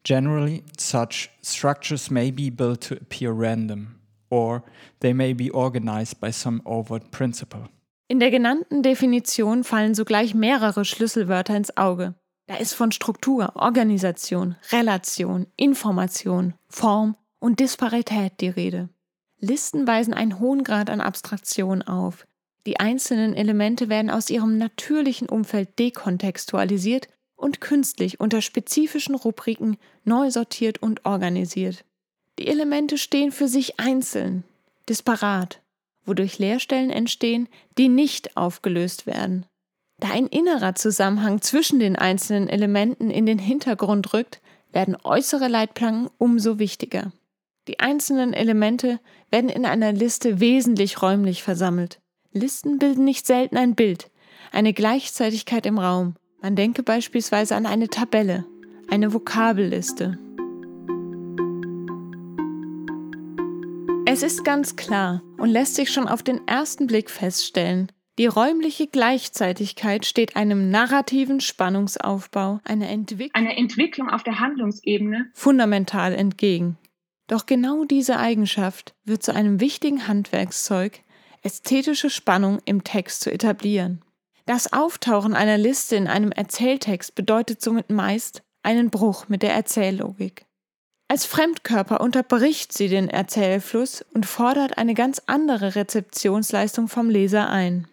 Generally, 0.03 0.63
such 0.77 1.29
structures 1.41 2.09
may 2.11 2.31
be 2.31 2.49
built 2.49 2.81
to 2.81 2.95
appear 2.95 3.31
random, 3.31 3.99
or 4.29 4.63
they 4.99 5.13
may 5.13 5.33
be 5.33 5.49
organized 5.51 6.19
by 6.19 6.31
some 6.31 6.61
overt 6.65 7.11
principle. 7.11 7.69
In 8.09 8.19
der 8.19 8.31
genannten 8.31 8.81
Definition 8.81 9.63
fallen 9.63 9.95
sogleich 9.95 10.33
mehrere 10.35 10.83
Schlüsselwörter 10.83 11.55
ins 11.55 11.77
Auge. 11.77 12.15
Da 12.47 12.55
ist 12.55 12.73
von 12.73 12.91
Struktur, 12.91 13.55
Organisation, 13.55 14.57
Relation, 14.71 15.47
Information, 15.55 16.53
Form 16.67 17.15
und 17.39 17.61
Disparität 17.61 18.33
die 18.41 18.49
Rede. 18.49 18.89
Listen 19.39 19.87
weisen 19.87 20.13
einen 20.13 20.39
hohen 20.39 20.63
Grad 20.63 20.89
an 20.89 20.99
Abstraktion 20.99 21.81
auf. 21.81 22.27
Die 22.65 22.79
einzelnen 22.79 23.33
Elemente 23.33 23.89
werden 23.89 24.09
aus 24.09 24.29
ihrem 24.29 24.57
natürlichen 24.57 25.27
Umfeld 25.27 25.77
dekontextualisiert 25.79 27.09
und 27.35 27.59
künstlich 27.59 28.19
unter 28.19 28.41
spezifischen 28.41 29.15
Rubriken 29.15 29.77
neu 30.05 30.31
sortiert 30.31 30.81
und 30.81 31.05
organisiert. 31.05 31.83
Die 32.39 32.47
Elemente 32.47 32.97
stehen 32.97 33.31
für 33.31 33.47
sich 33.47 33.79
einzeln, 33.79 34.43
disparat, 34.87 35.61
wodurch 36.05 36.39
Leerstellen 36.39 36.89
entstehen, 36.89 37.49
die 37.77 37.89
nicht 37.89 38.37
aufgelöst 38.37 39.05
werden. 39.05 39.45
Da 39.99 40.09
ein 40.11 40.27
innerer 40.27 40.75
Zusammenhang 40.75 41.41
zwischen 41.41 41.79
den 41.79 41.95
einzelnen 41.95 42.49
Elementen 42.49 43.09
in 43.09 43.25
den 43.25 43.39
Hintergrund 43.39 44.13
rückt, 44.13 44.41
werden 44.71 44.97
äußere 45.03 45.47
Leitplanken 45.47 46.09
umso 46.17 46.59
wichtiger. 46.59 47.11
Die 47.67 47.79
einzelnen 47.79 48.33
Elemente 48.33 48.99
werden 49.29 49.49
in 49.49 49.65
einer 49.65 49.93
Liste 49.93 50.39
wesentlich 50.39 51.01
räumlich 51.01 51.43
versammelt. 51.43 52.01
Listen 52.33 52.79
bilden 52.79 53.03
nicht 53.03 53.27
selten 53.27 53.57
ein 53.57 53.75
Bild, 53.75 54.09
eine 54.51 54.73
Gleichzeitigkeit 54.73 55.67
im 55.67 55.77
Raum. 55.77 56.15
Man 56.41 56.55
denke 56.55 56.81
beispielsweise 56.81 57.55
an 57.55 57.67
eine 57.67 57.89
Tabelle, 57.89 58.45
eine 58.89 59.13
Vokabelliste. 59.13 60.17
Es 64.05 64.23
ist 64.23 64.43
ganz 64.43 64.75
klar 64.75 65.21
und 65.37 65.49
lässt 65.49 65.75
sich 65.75 65.91
schon 65.91 66.07
auf 66.07 66.23
den 66.23 66.47
ersten 66.47 66.87
Blick 66.87 67.11
feststellen, 67.11 67.91
die 68.19 68.27
räumliche 68.27 68.85
Gleichzeitigkeit 68.87 70.05
steht 70.05 70.35
einem 70.35 70.69
narrativen 70.69 71.39
Spannungsaufbau, 71.39 72.59
einer, 72.63 72.87
Entwick 72.89 73.31
einer 73.33 73.57
Entwicklung 73.57 74.09
auf 74.09 74.23
der 74.23 74.39
Handlungsebene 74.39 75.31
fundamental 75.33 76.13
entgegen. 76.13 76.77
Doch 77.27 77.47
genau 77.47 77.85
diese 77.85 78.17
Eigenschaft 78.17 78.93
wird 79.03 79.23
zu 79.23 79.33
einem 79.33 79.59
wichtigen 79.59 80.07
Handwerkszeug, 80.07 80.99
ästhetische 81.43 82.09
Spannung 82.09 82.59
im 82.65 82.83
Text 82.83 83.21
zu 83.21 83.31
etablieren. 83.31 84.01
Das 84.45 84.73
Auftauchen 84.73 85.35
einer 85.35 85.57
Liste 85.57 85.95
in 85.95 86.07
einem 86.07 86.31
Erzähltext 86.31 87.15
bedeutet 87.15 87.61
somit 87.61 87.89
meist 87.89 88.41
einen 88.61 88.89
Bruch 88.89 89.29
mit 89.29 89.43
der 89.43 89.53
Erzähllogik. 89.53 90.45
Als 91.07 91.25
Fremdkörper 91.25 92.01
unterbricht 92.01 92.73
sie 92.73 92.87
den 92.87 93.07
Erzählfluss 93.07 94.03
und 94.13 94.25
fordert 94.25 94.77
eine 94.77 94.95
ganz 94.95 95.21
andere 95.27 95.75
Rezeptionsleistung 95.75 96.87
vom 96.87 97.09
Leser 97.09 97.49
ein. 97.49 97.87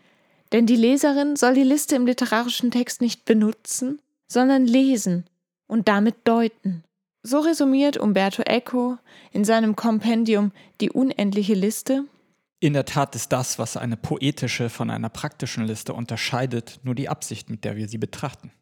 Denn 0.52 0.66
die 0.66 0.76
Leserin 0.76 1.36
soll 1.36 1.54
die 1.54 1.62
Liste 1.62 1.96
im 1.96 2.06
literarischen 2.06 2.70
Text 2.70 3.00
nicht 3.00 3.24
benutzen, 3.24 4.00
sondern 4.26 4.64
lesen 4.64 5.26
und 5.66 5.86
damit 5.88 6.16
deuten. 6.24 6.82
So 7.22 7.40
resümiert 7.40 7.98
Umberto 7.98 8.42
Eco 8.42 8.96
in 9.32 9.44
seinem 9.44 9.76
Kompendium 9.76 10.52
Die 10.80 10.90
unendliche 10.90 11.54
Liste. 11.54 12.04
In 12.62 12.74
der 12.74 12.84
Tat 12.84 13.16
ist 13.16 13.32
das, 13.32 13.58
was 13.58 13.78
eine 13.78 13.96
poetische 13.96 14.68
von 14.68 14.90
einer 14.90 15.08
praktischen 15.08 15.66
Liste 15.66 15.94
unterscheidet, 15.94 16.78
nur 16.82 16.94
die 16.94 17.08
Absicht, 17.08 17.48
mit 17.48 17.64
der 17.64 17.76
wir 17.76 17.88
sie 17.88 17.96
betrachten. 17.96 18.52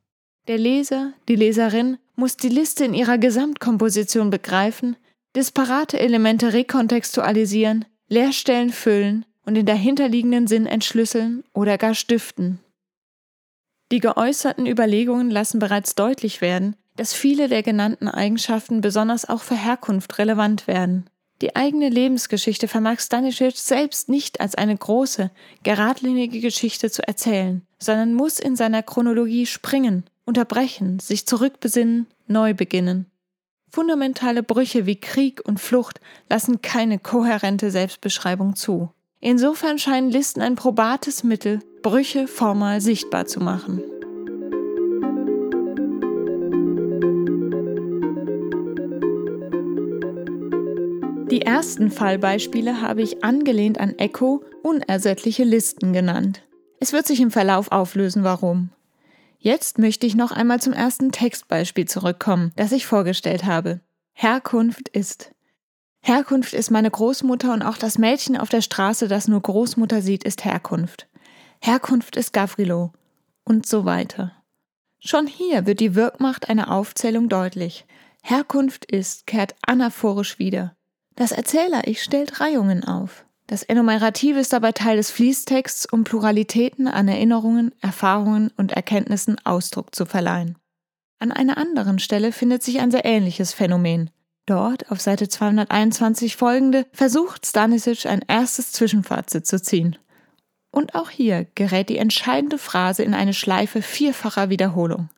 Der 0.46 0.56
Leser, 0.56 1.12
die 1.28 1.34
Leserin 1.34 1.98
muss 2.14 2.36
die 2.36 2.48
Liste 2.48 2.84
in 2.84 2.94
ihrer 2.94 3.18
Gesamtkomposition 3.18 4.30
begreifen, 4.30 4.96
disparate 5.34 5.98
Elemente 5.98 6.52
rekontextualisieren, 6.52 7.84
Leerstellen 8.08 8.70
füllen 8.70 9.26
und 9.44 9.54
den 9.54 9.66
dahinterliegenden 9.66 10.46
Sinn 10.46 10.66
entschlüsseln 10.66 11.42
oder 11.52 11.76
gar 11.76 11.94
stiften. 11.94 12.60
Die 13.90 14.00
geäußerten 14.00 14.66
Überlegungen 14.66 15.30
lassen 15.30 15.58
bereits 15.58 15.96
deutlich 15.96 16.40
werden, 16.40 16.76
dass 16.94 17.14
viele 17.14 17.48
der 17.48 17.62
genannten 17.62 18.06
Eigenschaften 18.06 18.80
besonders 18.80 19.28
auch 19.28 19.42
für 19.42 19.56
Herkunft 19.56 20.18
relevant 20.18 20.66
werden. 20.66 21.10
Die 21.40 21.54
eigene 21.54 21.88
Lebensgeschichte 21.88 22.66
vermag 22.66 22.98
Stanisic 22.98 23.56
selbst 23.56 24.08
nicht 24.08 24.40
als 24.40 24.56
eine 24.56 24.76
große, 24.76 25.30
geradlinige 25.62 26.40
Geschichte 26.40 26.90
zu 26.90 27.06
erzählen, 27.06 27.62
sondern 27.78 28.14
muss 28.14 28.38
in 28.40 28.56
seiner 28.56 28.82
Chronologie 28.82 29.46
springen 29.46 30.04
unterbrechen, 30.28 30.98
sich 31.00 31.26
zurückbesinnen, 31.26 32.06
neu 32.26 32.52
beginnen. 32.52 33.06
Fundamentale 33.70 34.42
Brüche 34.42 34.84
wie 34.86 35.00
Krieg 35.00 35.40
und 35.46 35.58
Flucht 35.58 36.00
lassen 36.28 36.60
keine 36.60 36.98
kohärente 36.98 37.70
Selbstbeschreibung 37.70 38.54
zu. 38.54 38.90
Insofern 39.20 39.78
scheinen 39.78 40.10
Listen 40.10 40.42
ein 40.42 40.54
probates 40.54 41.24
Mittel, 41.24 41.60
Brüche 41.82 42.28
formal 42.28 42.80
sichtbar 42.80 43.26
zu 43.26 43.40
machen. 43.40 43.82
Die 51.30 51.42
ersten 51.42 51.90
Fallbeispiele 51.90 52.80
habe 52.80 53.02
ich 53.02 53.22
angelehnt 53.22 53.78
an 53.78 53.98
Echo 53.98 54.42
unersättliche 54.62 55.44
Listen 55.44 55.92
genannt. 55.92 56.42
Es 56.80 56.94
wird 56.94 57.06
sich 57.06 57.20
im 57.20 57.30
Verlauf 57.30 57.70
auflösen, 57.70 58.24
warum. 58.24 58.70
Jetzt 59.38 59.78
möchte 59.78 60.06
ich 60.06 60.14
noch 60.14 60.32
einmal 60.32 60.58
zum 60.60 60.72
ersten 60.72 61.12
Textbeispiel 61.12 61.86
zurückkommen, 61.86 62.52
das 62.56 62.72
ich 62.72 62.86
vorgestellt 62.86 63.44
habe. 63.44 63.80
Herkunft 64.14 64.88
ist. 64.88 65.32
Herkunft 66.00 66.54
ist 66.54 66.70
meine 66.70 66.90
Großmutter 66.90 67.52
und 67.52 67.62
auch 67.62 67.76
das 67.76 67.98
Mädchen 67.98 68.38
auf 68.38 68.48
der 68.48 68.62
Straße, 68.62 69.06
das 69.06 69.28
nur 69.28 69.42
Großmutter 69.42 70.00
sieht, 70.00 70.24
ist 70.24 70.46
Herkunft. 70.46 71.08
Herkunft 71.60 72.16
ist 72.16 72.32
Gavrilo. 72.32 72.92
Und 73.44 73.66
so 73.66 73.84
weiter. 73.84 74.32
Schon 74.98 75.26
hier 75.26 75.66
wird 75.66 75.80
die 75.80 75.94
Wirkmacht 75.94 76.48
einer 76.48 76.72
Aufzählung 76.72 77.28
deutlich. 77.28 77.84
Herkunft 78.22 78.86
ist 78.86 79.26
kehrt 79.26 79.54
anaphorisch 79.60 80.38
wieder. 80.38 80.74
Das 81.18 81.32
Erzähler-Ich 81.32 82.04
stellt 82.04 82.40
Reihungen 82.40 82.84
auf. 82.84 83.26
Das 83.48 83.64
Enumerativ 83.64 84.36
ist 84.36 84.52
dabei 84.52 84.70
Teil 84.70 84.98
des 84.98 85.10
Fließtexts, 85.10 85.86
um 85.86 86.04
Pluralitäten 86.04 86.86
an 86.86 87.08
Erinnerungen, 87.08 87.74
Erfahrungen 87.80 88.52
und 88.56 88.70
Erkenntnissen 88.70 89.36
Ausdruck 89.44 89.96
zu 89.96 90.06
verleihen. 90.06 90.56
An 91.18 91.32
einer 91.32 91.58
anderen 91.58 91.98
Stelle 91.98 92.30
findet 92.30 92.62
sich 92.62 92.78
ein 92.78 92.92
sehr 92.92 93.04
ähnliches 93.04 93.52
Phänomen. 93.52 94.10
Dort, 94.46 94.92
auf 94.92 95.00
Seite 95.00 95.28
221 95.28 96.36
folgende, 96.36 96.86
versucht 96.92 97.44
Stanisic 97.44 98.06
ein 98.06 98.24
erstes 98.28 98.70
Zwischenfazit 98.70 99.44
zu 99.44 99.60
ziehen. 99.60 99.98
Und 100.70 100.94
auch 100.94 101.10
hier 101.10 101.48
gerät 101.56 101.88
die 101.88 101.98
entscheidende 101.98 102.58
Phrase 102.58 103.02
in 103.02 103.14
eine 103.14 103.34
Schleife 103.34 103.82
vierfacher 103.82 104.50
Wiederholung. 104.50 105.08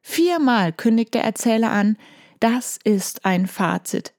Viermal 0.00 0.72
kündigt 0.72 1.12
der 1.12 1.24
Erzähler 1.24 1.70
an, 1.70 1.98
das 2.38 2.78
ist 2.82 3.26
ein 3.26 3.46
Fazit. 3.46 4.14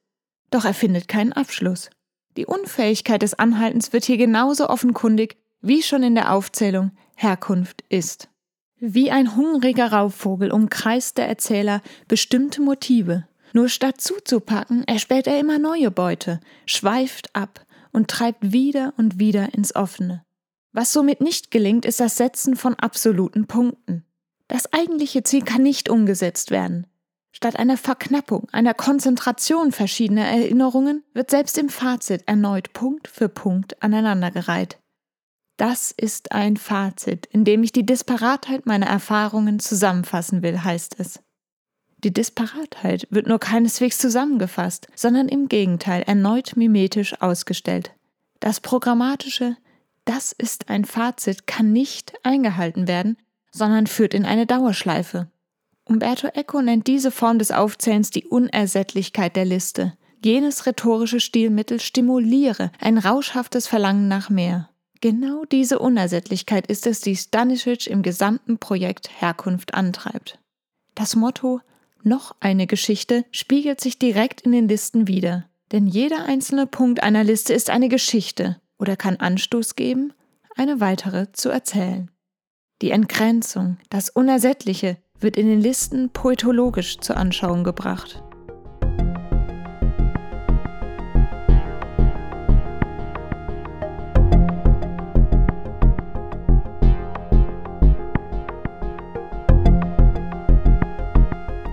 Doch 0.51 0.65
er 0.65 0.73
findet 0.73 1.07
keinen 1.07 1.33
Abschluss. 1.33 1.89
Die 2.37 2.45
Unfähigkeit 2.45 3.21
des 3.23 3.33
Anhaltens 3.33 3.91
wird 3.91 4.05
hier 4.05 4.17
genauso 4.17 4.69
offenkundig 4.69 5.37
wie 5.61 5.81
schon 5.81 6.03
in 6.03 6.15
der 6.15 6.33
Aufzählung 6.33 6.91
Herkunft 7.15 7.83
ist. 7.89 8.29
Wie 8.79 9.11
ein 9.11 9.35
hungriger 9.35 9.91
Raubvogel 9.91 10.51
umkreist 10.51 11.17
der 11.17 11.27
Erzähler 11.27 11.81
bestimmte 12.07 12.61
Motive. 12.61 13.27
Nur 13.53 13.69
statt 13.69 14.01
zuzupacken, 14.01 14.83
erspäht 14.85 15.27
er 15.27 15.39
immer 15.39 15.59
neue 15.59 15.91
Beute, 15.91 16.39
schweift 16.65 17.35
ab 17.35 17.65
und 17.91 18.07
treibt 18.07 18.51
wieder 18.53 18.93
und 18.97 19.19
wieder 19.19 19.53
ins 19.53 19.75
Offene. 19.75 20.23
Was 20.71 20.93
somit 20.93 21.19
nicht 21.19 21.51
gelingt, 21.51 21.85
ist 21.85 21.99
das 21.99 22.15
Setzen 22.15 22.55
von 22.55 22.75
absoluten 22.75 23.45
Punkten. 23.45 24.05
Das 24.47 24.71
eigentliche 24.73 25.23
Ziel 25.23 25.43
kann 25.43 25.63
nicht 25.63 25.89
umgesetzt 25.89 26.49
werden. 26.49 26.87
Statt 27.31 27.55
einer 27.57 27.77
Verknappung, 27.77 28.47
einer 28.51 28.73
Konzentration 28.73 29.71
verschiedener 29.71 30.25
Erinnerungen 30.25 31.03
wird 31.13 31.31
selbst 31.31 31.57
im 31.57 31.69
Fazit 31.69 32.23
erneut 32.27 32.73
Punkt 32.73 33.07
für 33.07 33.29
Punkt 33.29 33.81
aneinandergereiht. 33.81 34.77
Das 35.57 35.91
ist 35.91 36.31
ein 36.31 36.57
Fazit, 36.57 37.27
in 37.27 37.45
dem 37.45 37.63
ich 37.63 37.71
die 37.71 37.85
Disparatheit 37.85 38.65
meiner 38.65 38.87
Erfahrungen 38.87 39.59
zusammenfassen 39.59 40.41
will, 40.41 40.63
heißt 40.63 40.95
es. 40.99 41.19
Die 42.03 42.11
Disparatheit 42.11 43.07
wird 43.11 43.27
nur 43.27 43.39
keineswegs 43.39 43.99
zusammengefasst, 43.99 44.87
sondern 44.95 45.29
im 45.29 45.47
Gegenteil 45.49 46.01
erneut 46.01 46.57
mimetisch 46.57 47.21
ausgestellt. 47.21 47.91
Das 48.39 48.59
Programmatische, 48.59 49.55
das 50.03 50.31
ist 50.31 50.69
ein 50.69 50.83
Fazit, 50.83 51.45
kann 51.45 51.71
nicht 51.71 52.13
eingehalten 52.23 52.87
werden, 52.87 53.17
sondern 53.51 53.85
führt 53.85 54.15
in 54.15 54.25
eine 54.25 54.47
Dauerschleife. 54.47 55.29
Umberto 55.85 56.27
Eco 56.27 56.61
nennt 56.61 56.87
diese 56.87 57.11
Form 57.11 57.39
des 57.39 57.51
Aufzählens 57.51 58.09
die 58.09 58.25
Unersättlichkeit 58.25 59.35
der 59.35 59.45
Liste. 59.45 59.93
Jenes 60.23 60.65
rhetorische 60.65 61.19
Stilmittel 61.19 61.79
stimuliere 61.79 62.71
ein 62.79 62.97
rauschhaftes 62.97 63.67
Verlangen 63.67 64.07
nach 64.07 64.29
mehr. 64.29 64.69
Genau 65.01 65.45
diese 65.45 65.79
Unersättlichkeit 65.79 66.67
ist 66.67 66.85
es, 66.85 67.01
die 67.01 67.15
Stanisic 67.15 67.87
im 67.87 68.03
gesamten 68.03 68.59
Projekt 68.59 69.09
Herkunft 69.19 69.73
antreibt. 69.73 70.39
Das 70.93 71.15
Motto 71.15 71.61
noch 72.03 72.35
eine 72.39 72.67
Geschichte 72.67 73.25
spiegelt 73.31 73.81
sich 73.81 73.97
direkt 73.97 74.41
in 74.41 74.51
den 74.51 74.67
Listen 74.67 75.07
wider. 75.07 75.45
Denn 75.71 75.87
jeder 75.87 76.25
einzelne 76.25 76.67
Punkt 76.67 77.01
einer 77.01 77.23
Liste 77.23 77.53
ist 77.53 77.69
eine 77.69 77.89
Geschichte 77.89 78.61
oder 78.77 78.95
kann 78.95 79.17
Anstoß 79.17 79.75
geben, 79.75 80.13
eine 80.55 80.79
weitere 80.79 81.31
zu 81.31 81.49
erzählen. 81.49 82.11
Die 82.81 82.91
Entgrenzung, 82.91 83.77
das 83.89 84.09
Unersättliche, 84.09 84.97
wird 85.21 85.37
in 85.37 85.47
den 85.47 85.61
Listen 85.61 86.09
poetologisch 86.09 86.97
zur 86.97 87.17
Anschauung 87.17 87.63
gebracht. 87.63 88.23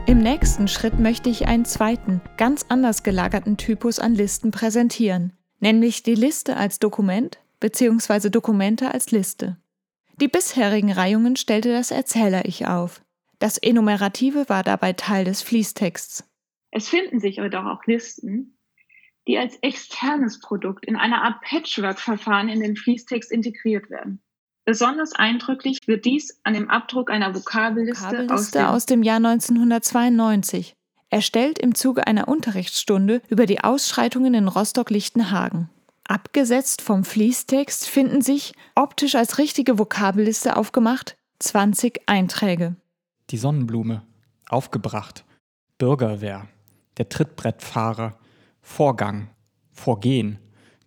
Im 0.06 0.18
nächsten 0.24 0.68
Schritt 0.68 0.98
möchte 0.98 1.28
ich 1.28 1.46
einen 1.46 1.64
zweiten, 1.64 2.20
ganz 2.36 2.66
anders 2.68 3.02
gelagerten 3.02 3.56
Typus 3.56 3.98
an 3.98 4.14
Listen 4.14 4.50
präsentieren, 4.50 5.32
nämlich 5.60 6.02
die 6.02 6.14
Liste 6.14 6.56
als 6.56 6.78
Dokument 6.78 7.38
bzw. 7.60 8.30
Dokumente 8.30 8.92
als 8.92 9.10
Liste. 9.10 9.58
Die 10.20 10.28
bisherigen 10.28 10.90
Reihungen 10.90 11.36
stellte 11.36 11.72
das 11.72 11.90
Erzähler-Ich 11.90 12.66
auf. 12.66 13.02
Das 13.38 13.56
Enumerative 13.56 14.48
war 14.48 14.62
dabei 14.62 14.92
Teil 14.92 15.24
des 15.24 15.42
Fließtexts. 15.42 16.24
Es 16.70 16.88
finden 16.88 17.20
sich 17.20 17.38
aber 17.38 17.48
doch 17.48 17.64
auch 17.64 17.84
Listen, 17.86 18.58
die 19.26 19.38
als 19.38 19.56
externes 19.62 20.40
Produkt 20.40 20.86
in 20.86 20.96
einer 20.96 21.22
Art 21.22 21.40
Patchwork-Verfahren 21.42 22.48
in 22.48 22.60
den 22.60 22.76
Fließtext 22.76 23.30
integriert 23.30 23.90
werden. 23.90 24.20
Besonders 24.64 25.12
eindrücklich 25.12 25.78
wird 25.86 26.04
dies 26.04 26.40
an 26.44 26.54
dem 26.54 26.68
Abdruck 26.68 27.10
einer 27.10 27.34
Vokabelliste, 27.34 28.04
Vokabelliste 28.04 28.34
aus, 28.34 28.50
dem 28.50 28.64
aus 28.64 28.86
dem 28.86 29.02
Jahr 29.02 29.16
1992, 29.16 30.74
erstellt 31.08 31.58
im 31.58 31.74
Zuge 31.74 32.06
einer 32.06 32.28
Unterrichtsstunde 32.28 33.22
über 33.28 33.46
die 33.46 33.60
Ausschreitungen 33.60 34.34
in 34.34 34.48
Rostock-Lichtenhagen. 34.48 35.70
Abgesetzt 36.04 36.82
vom 36.82 37.04
Fließtext 37.04 37.88
finden 37.88 38.20
sich, 38.20 38.52
optisch 38.74 39.14
als 39.14 39.38
richtige 39.38 39.78
Vokabelliste 39.78 40.56
aufgemacht, 40.56 41.16
20 41.38 42.02
Einträge 42.06 42.76
die 43.30 43.38
Sonnenblume, 43.38 44.02
aufgebracht, 44.48 45.24
Bürgerwehr, 45.78 46.48
der 46.96 47.08
Trittbrettfahrer, 47.08 48.18
Vorgang, 48.60 49.30
Vorgehen, 49.70 50.38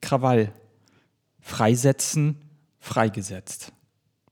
Krawall, 0.01 0.51
Freisetzen, 1.39 2.38
freigesetzt, 2.80 3.71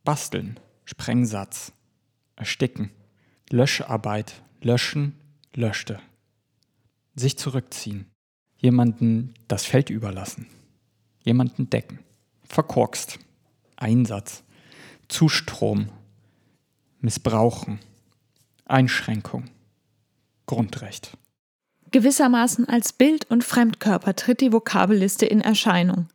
Basteln, 0.03 0.59
Sprengsatz, 0.85 1.71
Ersticken, 2.35 2.91
Löscharbeit, 3.49 4.41
Löschen, 4.61 5.15
löschte, 5.53 5.99
sich 7.15 7.37
zurückziehen, 7.37 8.05
jemanden 8.57 9.33
das 9.47 9.65
Feld 9.65 9.89
überlassen, 9.89 10.47
jemanden 11.23 11.69
decken, 11.69 11.99
verkorkst, 12.43 13.19
Einsatz, 13.77 14.43
Zustrom, 15.07 15.89
missbrauchen, 16.99 17.79
Einschränkung. 18.69 19.45
Grundrecht. 20.45 21.17
Gewissermaßen 21.91 22.67
als 22.69 22.93
Bild 22.93 23.29
und 23.29 23.43
Fremdkörper 23.43 24.15
tritt 24.15 24.41
die 24.41 24.53
Vokabelliste 24.53 25.25
in 25.25 25.41
Erscheinung. 25.41 26.07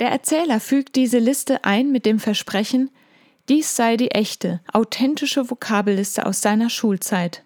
Der 0.00 0.08
Erzähler 0.08 0.60
fügt 0.60 0.96
diese 0.96 1.18
Liste 1.18 1.64
ein 1.64 1.92
mit 1.92 2.06
dem 2.06 2.18
Versprechen, 2.18 2.90
dies 3.48 3.76
sei 3.76 3.96
die 3.96 4.10
echte, 4.10 4.60
authentische 4.72 5.50
Vokabelliste 5.50 6.26
aus 6.26 6.40
seiner 6.40 6.70
Schulzeit. 6.70 7.44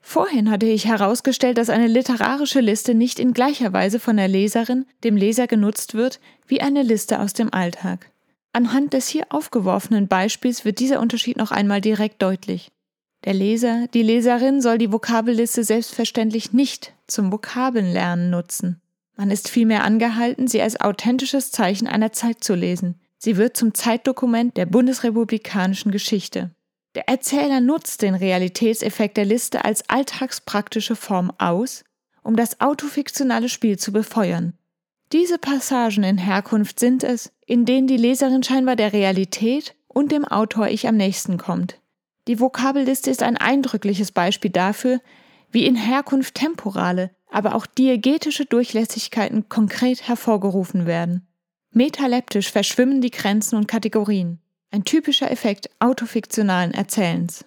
Vorhin 0.00 0.50
hatte 0.50 0.66
ich 0.66 0.86
herausgestellt, 0.86 1.56
dass 1.56 1.70
eine 1.70 1.86
literarische 1.86 2.60
Liste 2.60 2.94
nicht 2.94 3.18
in 3.18 3.32
gleicher 3.32 3.72
Weise 3.72 4.00
von 4.00 4.16
der 4.16 4.28
Leserin, 4.28 4.84
dem 5.04 5.16
Leser 5.16 5.46
genutzt 5.46 5.94
wird, 5.94 6.20
wie 6.46 6.60
eine 6.60 6.82
Liste 6.82 7.20
aus 7.20 7.32
dem 7.32 7.54
Alltag. 7.54 8.10
Anhand 8.52 8.92
des 8.92 9.08
hier 9.08 9.26
aufgeworfenen 9.30 10.08
Beispiels 10.08 10.64
wird 10.64 10.78
dieser 10.78 11.00
Unterschied 11.00 11.36
noch 11.36 11.52
einmal 11.52 11.80
direkt 11.80 12.20
deutlich. 12.20 12.70
Der 13.24 13.34
Leser, 13.34 13.86
die 13.94 14.02
Leserin 14.02 14.60
soll 14.60 14.78
die 14.78 14.92
Vokabelliste 14.92 15.62
selbstverständlich 15.62 16.52
nicht 16.52 16.92
zum 17.06 17.30
Vokabelnlernen 17.30 18.30
nutzen. 18.30 18.80
Man 19.16 19.30
ist 19.30 19.48
vielmehr 19.48 19.84
angehalten, 19.84 20.48
sie 20.48 20.60
als 20.60 20.80
authentisches 20.80 21.52
Zeichen 21.52 21.86
einer 21.86 22.12
Zeit 22.12 22.42
zu 22.42 22.54
lesen. 22.54 23.00
Sie 23.18 23.36
wird 23.36 23.56
zum 23.56 23.74
Zeitdokument 23.74 24.56
der 24.56 24.66
bundesrepublikanischen 24.66 25.92
Geschichte. 25.92 26.50
Der 26.96 27.08
Erzähler 27.08 27.60
nutzt 27.60 28.02
den 28.02 28.16
Realitätseffekt 28.16 29.16
der 29.16 29.24
Liste 29.24 29.64
als 29.64 29.88
alltagspraktische 29.88 30.96
Form 30.96 31.32
aus, 31.38 31.84
um 32.24 32.34
das 32.34 32.60
autofiktionale 32.60 33.48
Spiel 33.48 33.78
zu 33.78 33.92
befeuern. 33.92 34.54
Diese 35.12 35.38
Passagen 35.38 36.04
in 36.04 36.18
Herkunft 36.18 36.80
sind 36.80 37.04
es, 37.04 37.30
in 37.46 37.64
denen 37.64 37.86
die 37.86 37.96
Leserin 37.96 38.42
scheinbar 38.42 38.76
der 38.76 38.92
Realität 38.92 39.74
und 39.86 40.10
dem 40.10 40.24
Autor 40.24 40.68
ich 40.68 40.88
am 40.88 40.96
nächsten 40.96 41.38
kommt. 41.38 41.81
Die 42.28 42.38
Vokabelliste 42.38 43.10
ist 43.10 43.22
ein 43.22 43.36
eindrückliches 43.36 44.12
Beispiel 44.12 44.50
dafür, 44.50 45.00
wie 45.50 45.66
in 45.66 45.74
Herkunft 45.74 46.34
temporale, 46.34 47.10
aber 47.30 47.54
auch 47.54 47.66
diegetische 47.66 48.46
Durchlässigkeiten 48.46 49.48
konkret 49.48 50.06
hervorgerufen 50.06 50.86
werden. 50.86 51.26
Metaleptisch 51.72 52.50
verschwimmen 52.50 53.00
die 53.00 53.10
Grenzen 53.10 53.56
und 53.56 53.66
Kategorien. 53.66 54.40
Ein 54.70 54.84
typischer 54.84 55.30
Effekt 55.30 55.70
autofiktionalen 55.80 56.72
Erzählens. 56.72 57.44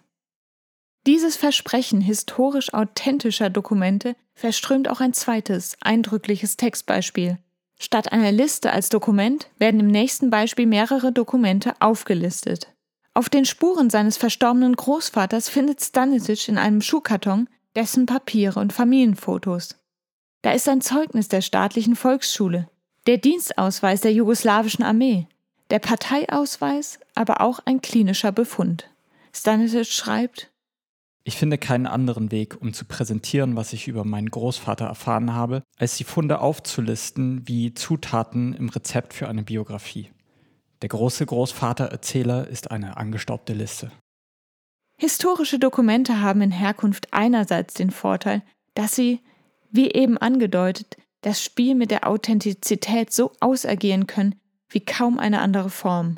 Dieses 1.07 1.35
Versprechen 1.35 2.01
historisch 2.01 2.73
authentischer 2.73 3.49
Dokumente 3.51 4.15
verströmt 4.33 4.89
auch 4.89 4.99
ein 4.99 5.13
zweites, 5.13 5.77
eindrückliches 5.81 6.57
Textbeispiel. 6.57 7.37
Statt 7.79 8.11
einer 8.11 8.31
Liste 8.31 8.71
als 8.71 8.89
Dokument 8.89 9.49
werden 9.59 9.79
im 9.79 9.87
nächsten 9.87 10.29
Beispiel 10.29 10.65
mehrere 10.65 11.11
Dokumente 11.11 11.73
aufgelistet. 11.79 12.74
Auf 13.17 13.29
den 13.29 13.45
Spuren 13.45 13.89
seines 13.89 14.17
verstorbenen 14.17 14.75
Großvaters 14.75 15.47
findet 15.47 15.81
Stanisic 15.81 16.49
in 16.49 16.57
einem 16.57 16.81
Schuhkarton 16.81 17.47
dessen 17.73 18.05
Papiere 18.05 18.59
und 18.59 18.73
Familienfotos. 18.73 19.77
Da 20.41 20.51
ist 20.51 20.67
ein 20.67 20.81
Zeugnis 20.81 21.29
der 21.29 21.39
staatlichen 21.39 21.95
Volksschule, 21.95 22.69
der 23.07 23.17
Dienstausweis 23.17 24.01
der 24.01 24.11
jugoslawischen 24.11 24.83
Armee, 24.83 25.27
der 25.69 25.79
Parteiausweis, 25.79 26.99
aber 27.15 27.39
auch 27.39 27.59
ein 27.63 27.79
klinischer 27.79 28.33
Befund. 28.33 28.89
Stanisic 29.33 29.87
schreibt, 29.87 30.51
ich 31.23 31.37
finde 31.37 31.57
keinen 31.57 31.87
anderen 31.87 32.31
Weg, 32.31 32.61
um 32.61 32.73
zu 32.73 32.85
präsentieren, 32.85 33.55
was 33.55 33.73
ich 33.73 33.87
über 33.87 34.03
meinen 34.03 34.29
Großvater 34.29 34.85
erfahren 34.85 35.33
habe, 35.33 35.63
als 35.77 35.97
die 35.97 36.03
Funde 36.03 36.39
aufzulisten 36.39 37.47
wie 37.47 37.73
Zutaten 37.73 38.53
im 38.53 38.69
Rezept 38.69 39.13
für 39.13 39.27
eine 39.27 39.41
Biografie. 39.41 40.11
Der 40.81 40.89
große 40.89 41.25
Großvatererzähler 41.25 42.47
ist 42.47 42.71
eine 42.71 42.97
angestaubte 42.97 43.53
Liste. 43.53 43.91
Historische 44.97 45.59
Dokumente 45.59 46.21
haben 46.21 46.41
in 46.41 46.51
Herkunft 46.51 47.07
einerseits 47.11 47.73
den 47.73 47.91
Vorteil, 47.91 48.41
dass 48.73 48.95
sie, 48.95 49.19
wie 49.71 49.91
eben 49.91 50.17
angedeutet, 50.17 50.97
das 51.21 51.43
Spiel 51.43 51.75
mit 51.75 51.91
der 51.91 52.07
Authentizität 52.07 53.11
so 53.11 53.31
ausagieren 53.39 54.07
können 54.07 54.35
wie 54.69 54.81
kaum 54.81 55.19
eine 55.19 55.41
andere 55.41 55.69
Form. 55.69 56.17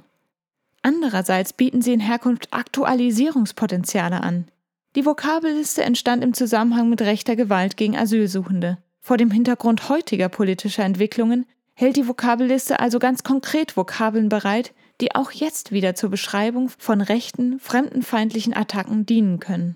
Andererseits 0.81 1.53
bieten 1.53 1.81
sie 1.81 1.93
in 1.93 1.99
Herkunft 1.99 2.53
Aktualisierungspotenziale 2.53 4.21
an. 4.21 4.47
Die 4.95 5.05
Vokabelliste 5.05 5.83
entstand 5.83 6.23
im 6.23 6.33
Zusammenhang 6.33 6.89
mit 6.89 7.01
rechter 7.01 7.35
Gewalt 7.35 7.77
gegen 7.77 7.97
Asylsuchende. 7.97 8.77
Vor 8.99 9.17
dem 9.17 9.31
Hintergrund 9.31 9.89
heutiger 9.89 10.29
politischer 10.29 10.83
Entwicklungen 10.83 11.45
hält 11.79 11.95
die 11.95 12.07
Vokabelliste 12.07 12.79
also 12.79 12.97
ganz 12.97 13.21
konkret 13.21 13.77
Vokabeln 13.77 14.29
bereit, 14.29 14.73
die 14.99 15.13
auch 15.13 15.29
jetzt 15.29 15.71
wieder 15.71 15.93
zur 15.93 16.09
Beschreibung 16.09 16.69
von 16.79 17.01
rechten, 17.01 17.59
fremdenfeindlichen 17.59 18.55
Attacken 18.55 19.05
dienen 19.05 19.39
können. 19.39 19.75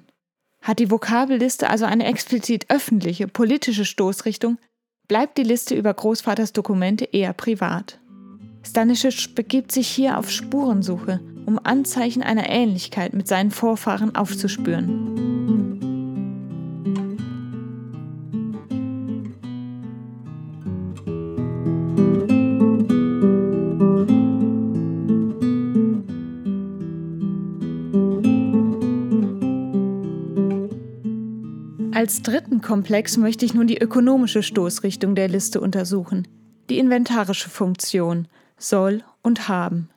Hat 0.63 0.79
die 0.79 0.89
Vokabelliste 0.89 1.69
also 1.69 1.85
eine 1.85 2.05
explizit 2.05 2.65
öffentliche, 2.69 3.27
politische 3.27 3.85
Stoßrichtung, 3.85 4.57
bleibt 5.07 5.37
die 5.37 5.43
Liste 5.43 5.75
über 5.75 5.93
Großvaters 5.93 6.53
Dokumente 6.53 7.05
eher 7.05 7.33
privat. 7.33 7.99
Stanisic 8.63 9.35
begibt 9.35 9.71
sich 9.71 9.87
hier 9.87 10.17
auf 10.17 10.31
Spurensuche 10.31 11.19
um 11.45 11.59
Anzeichen 11.63 12.23
einer 12.23 12.49
Ähnlichkeit 12.49 13.13
mit 13.13 13.27
seinen 13.27 13.51
Vorfahren 13.51 14.15
aufzuspüren. 14.15 15.40
Als 32.01 32.23
dritten 32.23 32.61
Komplex 32.61 33.17
möchte 33.17 33.45
ich 33.45 33.53
nun 33.53 33.67
die 33.67 33.77
ökonomische 33.77 34.41
Stoßrichtung 34.41 35.13
der 35.13 35.27
Liste 35.27 35.61
untersuchen, 35.61 36.27
die 36.67 36.79
inventarische 36.79 37.49
Funktion 37.49 38.27
soll 38.57 39.03
und 39.21 39.47
haben. 39.47 39.91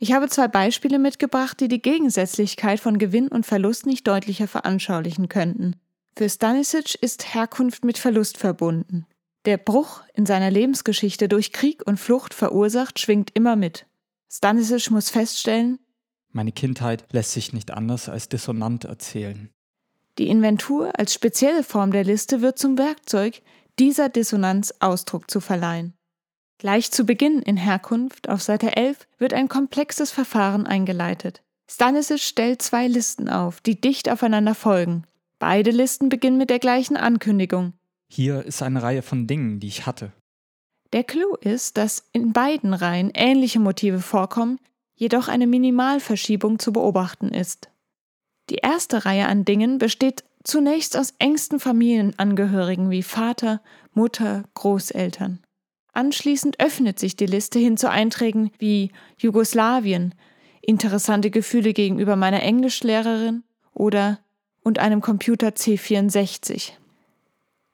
Ich 0.00 0.12
habe 0.12 0.28
zwei 0.28 0.48
Beispiele 0.48 0.98
mitgebracht, 0.98 1.60
die 1.60 1.68
die 1.68 1.80
Gegensätzlichkeit 1.80 2.80
von 2.80 2.98
Gewinn 2.98 3.28
und 3.28 3.46
Verlust 3.46 3.86
nicht 3.86 4.08
deutlicher 4.08 4.48
veranschaulichen 4.48 5.28
könnten. 5.28 5.76
Für 6.18 6.28
Stanisic 6.28 6.96
ist 7.00 7.32
Herkunft 7.32 7.84
mit 7.84 7.96
Verlust 7.96 8.38
verbunden. 8.38 9.06
Der 9.46 9.56
Bruch 9.56 10.02
in 10.12 10.26
seiner 10.26 10.50
Lebensgeschichte 10.50 11.28
durch 11.28 11.52
Krieg 11.52 11.86
und 11.86 11.98
Flucht 11.98 12.34
verursacht, 12.34 12.98
schwingt 12.98 13.30
immer 13.34 13.56
mit. 13.56 13.86
Stanisic 14.28 14.90
muss 14.90 15.08
feststellen, 15.08 15.78
meine 16.36 16.52
Kindheit 16.52 17.06
lässt 17.12 17.32
sich 17.32 17.54
nicht 17.54 17.70
anders 17.70 18.10
als 18.10 18.28
dissonant 18.28 18.84
erzählen. 18.84 19.48
Die 20.18 20.28
Inventur 20.28 20.92
als 20.98 21.14
spezielle 21.14 21.62
Form 21.62 21.92
der 21.92 22.04
Liste 22.04 22.42
wird 22.42 22.58
zum 22.58 22.76
Werkzeug, 22.76 23.40
dieser 23.78 24.10
Dissonanz 24.10 24.74
Ausdruck 24.80 25.30
zu 25.30 25.40
verleihen. 25.40 25.94
Gleich 26.58 26.90
zu 26.90 27.06
Beginn 27.06 27.40
in 27.40 27.56
Herkunft 27.56 28.28
auf 28.28 28.42
Seite 28.42 28.76
11 28.76 29.08
wird 29.16 29.32
ein 29.32 29.48
komplexes 29.48 30.10
Verfahren 30.10 30.66
eingeleitet. 30.66 31.42
Stanisic 31.70 32.20
stellt 32.20 32.60
zwei 32.60 32.86
Listen 32.86 33.30
auf, 33.30 33.62
die 33.62 33.80
dicht 33.80 34.10
aufeinander 34.10 34.54
folgen. 34.54 35.04
Beide 35.38 35.70
Listen 35.70 36.10
beginnen 36.10 36.36
mit 36.36 36.50
der 36.50 36.58
gleichen 36.58 36.98
Ankündigung. 36.98 37.72
Hier 38.08 38.44
ist 38.44 38.62
eine 38.62 38.82
Reihe 38.82 39.02
von 39.02 39.26
Dingen, 39.26 39.60
die 39.60 39.68
ich 39.68 39.86
hatte. 39.86 40.12
Der 40.92 41.04
Clou 41.04 41.34
ist, 41.40 41.76
dass 41.76 42.04
in 42.12 42.32
beiden 42.32 42.72
Reihen 42.72 43.10
ähnliche 43.12 43.58
Motive 43.58 44.00
vorkommen, 44.00 44.58
jedoch 44.94 45.28
eine 45.28 45.46
Minimalverschiebung 45.46 46.58
zu 46.58 46.72
beobachten 46.72 47.28
ist. 47.28 47.68
Die 48.50 48.56
erste 48.56 49.04
Reihe 49.04 49.26
an 49.26 49.44
Dingen 49.44 49.78
besteht 49.78 50.24
zunächst 50.44 50.96
aus 50.96 51.14
engsten 51.18 51.58
Familienangehörigen 51.58 52.90
wie 52.90 53.02
Vater, 53.02 53.60
Mutter, 53.92 54.44
Großeltern. 54.54 55.40
Anschließend 55.92 56.60
öffnet 56.60 56.98
sich 56.98 57.16
die 57.16 57.26
Liste 57.26 57.58
hin 57.58 57.76
zu 57.76 57.90
Einträgen 57.90 58.50
wie 58.58 58.92
Jugoslawien, 59.18 60.14
interessante 60.62 61.30
Gefühle 61.30 61.72
gegenüber 61.72 62.16
meiner 62.16 62.42
Englischlehrerin 62.42 63.42
oder 63.72 64.20
und 64.62 64.78
einem 64.78 65.00
Computer 65.00 65.48
C64. 65.48 66.72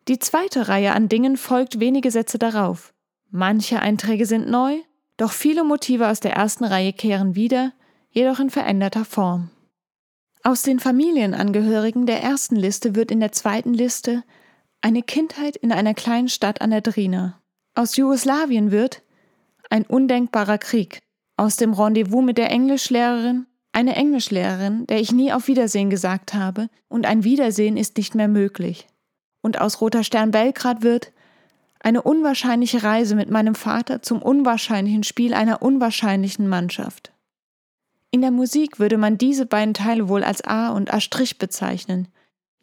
Die 0.08 0.18
zweite 0.18 0.68
Reihe 0.68 0.92
an 0.92 1.08
Dingen 1.08 1.36
folgt 1.36 1.80
wenige 1.80 2.10
Sätze 2.10 2.38
darauf. 2.38 2.92
Manche 3.30 3.80
Einträge 3.80 4.26
sind 4.26 4.48
neu, 4.48 4.76
doch 5.16 5.32
viele 5.32 5.64
Motive 5.64 6.08
aus 6.08 6.20
der 6.20 6.32
ersten 6.32 6.64
Reihe 6.64 6.92
kehren 6.92 7.34
wieder, 7.34 7.72
jedoch 8.10 8.40
in 8.40 8.50
veränderter 8.50 9.04
Form. 9.04 9.50
Aus 10.42 10.62
den 10.62 10.80
Familienangehörigen 10.80 12.06
der 12.06 12.22
ersten 12.22 12.56
Liste 12.56 12.94
wird 12.94 13.10
in 13.10 13.20
der 13.20 13.32
zweiten 13.32 13.74
Liste 13.74 14.24
eine 14.80 15.02
Kindheit 15.02 15.56
in 15.56 15.70
einer 15.70 15.94
kleinen 15.94 16.28
Stadt 16.28 16.60
an 16.60 16.70
der 16.70 16.80
Drina 16.80 17.42
aus 17.74 17.96
Jugoslawien 17.96 18.70
wird 18.70 19.02
ein 19.70 19.86
undenkbarer 19.86 20.58
Krieg. 20.58 20.98
Aus 21.38 21.56
dem 21.56 21.72
Rendezvous 21.72 22.22
mit 22.22 22.36
der 22.36 22.50
Englischlehrerin 22.50 23.46
eine 23.72 23.96
Englischlehrerin, 23.96 24.86
der 24.86 25.00
ich 25.00 25.12
nie 25.12 25.32
auf 25.32 25.48
Wiedersehen 25.48 25.88
gesagt 25.88 26.34
habe, 26.34 26.68
und 26.88 27.06
ein 27.06 27.24
Wiedersehen 27.24 27.78
ist 27.78 27.96
nicht 27.96 28.14
mehr 28.14 28.28
möglich. 28.28 28.86
Und 29.42 29.60
aus 29.60 29.80
Roter 29.80 30.04
Stern 30.04 30.30
Belgrad 30.30 30.82
wird 30.82 31.12
eine 31.80 32.02
unwahrscheinliche 32.02 32.82
Reise 32.82 33.14
mit 33.14 33.30
meinem 33.30 33.54
Vater 33.54 34.00
zum 34.00 34.22
unwahrscheinlichen 34.22 35.04
Spiel 35.04 35.34
einer 35.34 35.60
unwahrscheinlichen 35.60 36.48
Mannschaft. 36.48 37.12
In 38.10 38.20
der 38.20 38.30
Musik 38.30 38.78
würde 38.78 38.96
man 38.96 39.18
diese 39.18 39.46
beiden 39.46 39.74
Teile 39.74 40.08
wohl 40.08 40.22
als 40.22 40.42
A 40.44 40.70
und 40.70 40.92
A' 40.92 41.00
bezeichnen, 41.38 42.08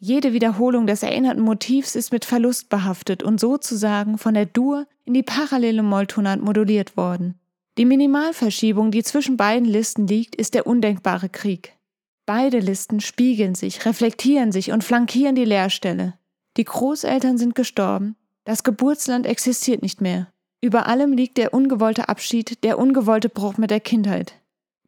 jede 0.02 0.32
Wiederholung 0.32 0.86
des 0.86 1.02
erinnerten 1.02 1.42
Motivs 1.42 1.94
ist 1.94 2.10
mit 2.10 2.24
Verlust 2.24 2.70
behaftet 2.70 3.22
und 3.22 3.38
sozusagen 3.38 4.16
von 4.16 4.32
der 4.32 4.46
Dur 4.46 4.86
in 5.04 5.12
die 5.12 5.22
parallele 5.22 5.82
Molltonart 5.82 6.40
moduliert 6.40 6.96
worden. 6.96 7.38
Die 7.76 7.84
Minimalverschiebung, 7.84 8.92
die 8.92 9.02
zwischen 9.02 9.36
beiden 9.36 9.68
Listen 9.68 10.06
liegt, 10.06 10.36
ist 10.36 10.54
der 10.54 10.66
undenkbare 10.66 11.28
Krieg. 11.28 11.76
Beide 12.24 12.60
Listen 12.60 13.00
spiegeln 13.00 13.54
sich, 13.54 13.84
reflektieren 13.84 14.52
sich 14.52 14.72
und 14.72 14.84
flankieren 14.84 15.34
die 15.34 15.44
Leerstelle. 15.44 16.14
Die 16.56 16.64
Großeltern 16.64 17.38
sind 17.38 17.54
gestorben, 17.54 18.16
das 18.44 18.64
Geburtsland 18.64 19.26
existiert 19.26 19.82
nicht 19.82 20.00
mehr. 20.00 20.28
Über 20.60 20.86
allem 20.86 21.12
liegt 21.12 21.38
der 21.38 21.54
ungewollte 21.54 22.08
Abschied, 22.08 22.64
der 22.64 22.78
ungewollte 22.78 23.28
Bruch 23.28 23.56
mit 23.56 23.70
der 23.70 23.80
Kindheit. 23.80 24.34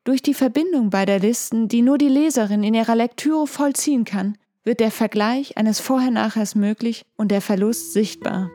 Durch 0.05 0.21
die 0.21 0.35
Verbindung 0.35 0.91
beider 0.91 1.19
Listen, 1.19 1.69
die 1.69 1.83
nur 1.83 1.97
die 1.97 2.09
Leserin 2.09 2.65
in 2.65 2.75
ihrer 2.75 2.97
Lektüre 2.97 3.47
vollziehen 3.47 4.05
kann, 4.05 4.37
wird 4.65 4.81
der 4.81 4.91
Vergleich 4.91 5.57
eines 5.57 5.81
Vorher-Nachhers 5.81 6.55
möglich 6.55 7.05
und 7.17 7.31
der 7.31 7.41
Verlust 7.41 7.93
sichtbar. 7.93 8.51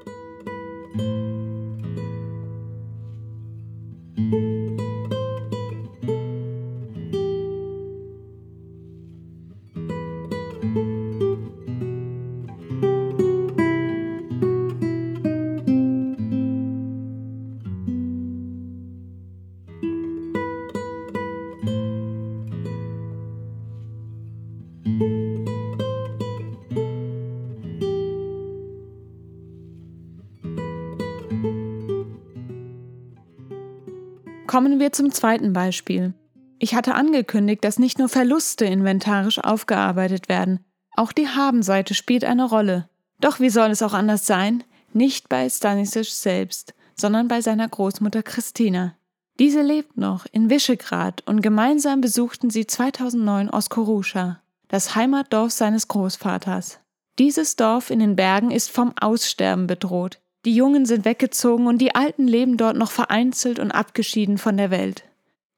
Kommen 34.57 34.79
wir 34.79 34.91
zum 34.91 35.11
zweiten 35.11 35.53
Beispiel. 35.53 36.15
Ich 36.57 36.73
hatte 36.73 36.95
angekündigt, 36.95 37.63
dass 37.63 37.77
nicht 37.77 37.99
nur 37.99 38.09
Verluste 38.09 38.65
inventarisch 38.65 39.37
aufgearbeitet 39.37 40.29
werden, 40.29 40.65
Auch 40.95 41.11
die 41.11 41.27
Habenseite 41.27 41.93
spielt 41.93 42.23
eine 42.23 42.43
Rolle. 42.45 42.89
Doch 43.21 43.39
wie 43.39 43.51
soll 43.51 43.69
es 43.69 43.83
auch 43.83 43.93
anders 43.93 44.25
sein? 44.25 44.63
Nicht 44.93 45.29
bei 45.29 45.47
Stanisic 45.47 46.07
selbst, 46.07 46.73
sondern 46.95 47.27
bei 47.27 47.41
seiner 47.41 47.69
Großmutter 47.69 48.23
Christina. 48.23 48.95
Diese 49.39 49.61
lebt 49.61 49.95
noch 49.95 50.25
in 50.31 50.49
Visegrad 50.49 51.21
und 51.27 51.41
gemeinsam 51.41 52.01
besuchten 52.01 52.49
sie 52.49 52.65
2009 52.65 53.51
Oskoruscha, 53.51 54.41
das 54.69 54.95
Heimatdorf 54.95 55.51
seines 55.51 55.87
Großvaters. 55.87 56.79
Dieses 57.19 57.57
Dorf 57.57 57.91
in 57.91 57.99
den 57.99 58.15
Bergen 58.15 58.49
ist 58.49 58.71
vom 58.71 58.91
Aussterben 58.99 59.67
bedroht. 59.67 60.19
Die 60.47 60.55
Jungen 60.55 60.85
sind 60.85 61.03
weggezogen 61.03 61.67
und 61.67 61.79
die 61.79 61.93
Alten 61.93 62.25
leben 62.25 62.55
dort 62.55 62.77
noch 62.77 62.89
vereinzelt 62.89 63.59
und 63.59 63.73
abgeschieden 63.73 64.37
von 64.37 64.55
der 64.55 64.71
Welt. 64.71 65.03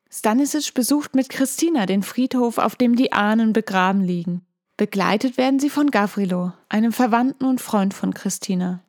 Stanisic 0.09 0.73
besucht 0.73 1.13
mit 1.13 1.29
Christina 1.29 1.85
den 1.85 2.01
Friedhof, 2.01 2.57
auf 2.57 2.75
dem 2.75 2.95
die 2.95 3.11
Ahnen 3.11 3.53
begraben 3.53 4.01
liegen. 4.01 4.41
Begleitet 4.77 5.37
werden 5.37 5.59
sie 5.59 5.69
von 5.69 5.91
Gavrilo, 5.91 6.53
einem 6.69 6.91
Verwandten 6.91 7.45
und 7.45 7.61
Freund 7.61 7.93
von 7.93 8.15
Christina. 8.15 8.83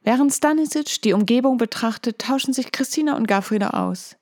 Während 0.00 0.32
Stanisic 0.32 1.02
die 1.02 1.12
Umgebung 1.12 1.58
betrachtet, 1.58 2.20
tauschen 2.20 2.54
sich 2.54 2.72
Christina 2.72 3.14
und 3.14 3.28
Gavrilo 3.28 3.66
aus. 3.66 4.16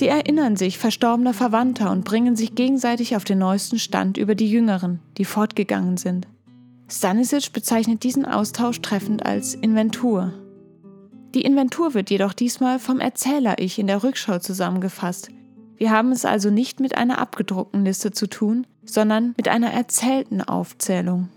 Sie 0.00 0.08
erinnern 0.08 0.56
sich 0.56 0.78
verstorbener 0.78 1.34
Verwandter 1.34 1.90
und 1.90 2.06
bringen 2.06 2.34
sich 2.34 2.54
gegenseitig 2.54 3.16
auf 3.16 3.24
den 3.24 3.38
neuesten 3.38 3.78
Stand 3.78 4.16
über 4.16 4.34
die 4.34 4.50
Jüngeren, 4.50 4.98
die 5.18 5.26
fortgegangen 5.26 5.98
sind. 5.98 6.26
Stanisic 6.88 7.52
bezeichnet 7.52 8.02
diesen 8.02 8.24
Austausch 8.24 8.80
treffend 8.80 9.26
als 9.26 9.54
Inventur. 9.54 10.32
Die 11.34 11.42
Inventur 11.42 11.92
wird 11.92 12.08
jedoch 12.08 12.32
diesmal 12.32 12.78
vom 12.78 12.98
Erzähler-Ich 12.98 13.78
in 13.78 13.88
der 13.88 14.02
Rückschau 14.02 14.38
zusammengefasst. 14.38 15.28
Wir 15.76 15.90
haben 15.90 16.12
es 16.12 16.24
also 16.24 16.48
nicht 16.48 16.80
mit 16.80 16.96
einer 16.96 17.18
abgedruckten 17.18 17.84
Liste 17.84 18.10
zu 18.10 18.26
tun, 18.26 18.66
sondern 18.86 19.34
mit 19.36 19.48
einer 19.48 19.70
erzählten 19.70 20.40
Aufzählung. 20.40 21.28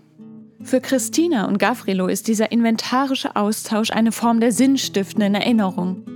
Für 0.62 0.80
Christina 0.80 1.48
und 1.48 1.58
Gavrilo 1.58 2.06
ist 2.06 2.28
dieser 2.28 2.50
inventarische 2.50 3.36
Austausch 3.36 3.90
eine 3.90 4.10
Form 4.10 4.40
der 4.40 4.52
sinnstiftenden 4.52 5.34
Erinnerung. 5.34 6.06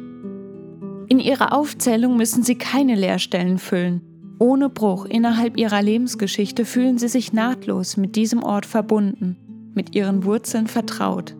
In 1.09 1.21
ihrer 1.21 1.53
Aufzählung 1.53 2.17
müssen 2.17 2.43
sie 2.43 2.57
keine 2.57 2.95
Leerstellen 2.95 3.59
füllen. 3.59 4.03
Ohne 4.39 4.69
Bruch 4.69 5.07
innerhalb 5.07 5.57
ihrer 5.57 5.83
Lebensgeschichte 5.83 6.65
fühlen 6.65 6.99
sie 6.99 7.09
sich 7.09 7.33
nahtlos 7.33 7.97
mit 7.97 8.15
diesem 8.15 8.43
Ort 8.43 8.67
verbunden, 8.67 9.73
mit 9.75 9.95
ihren 9.97 10.25
Wurzeln 10.25 10.67
vertraut. 10.67 11.35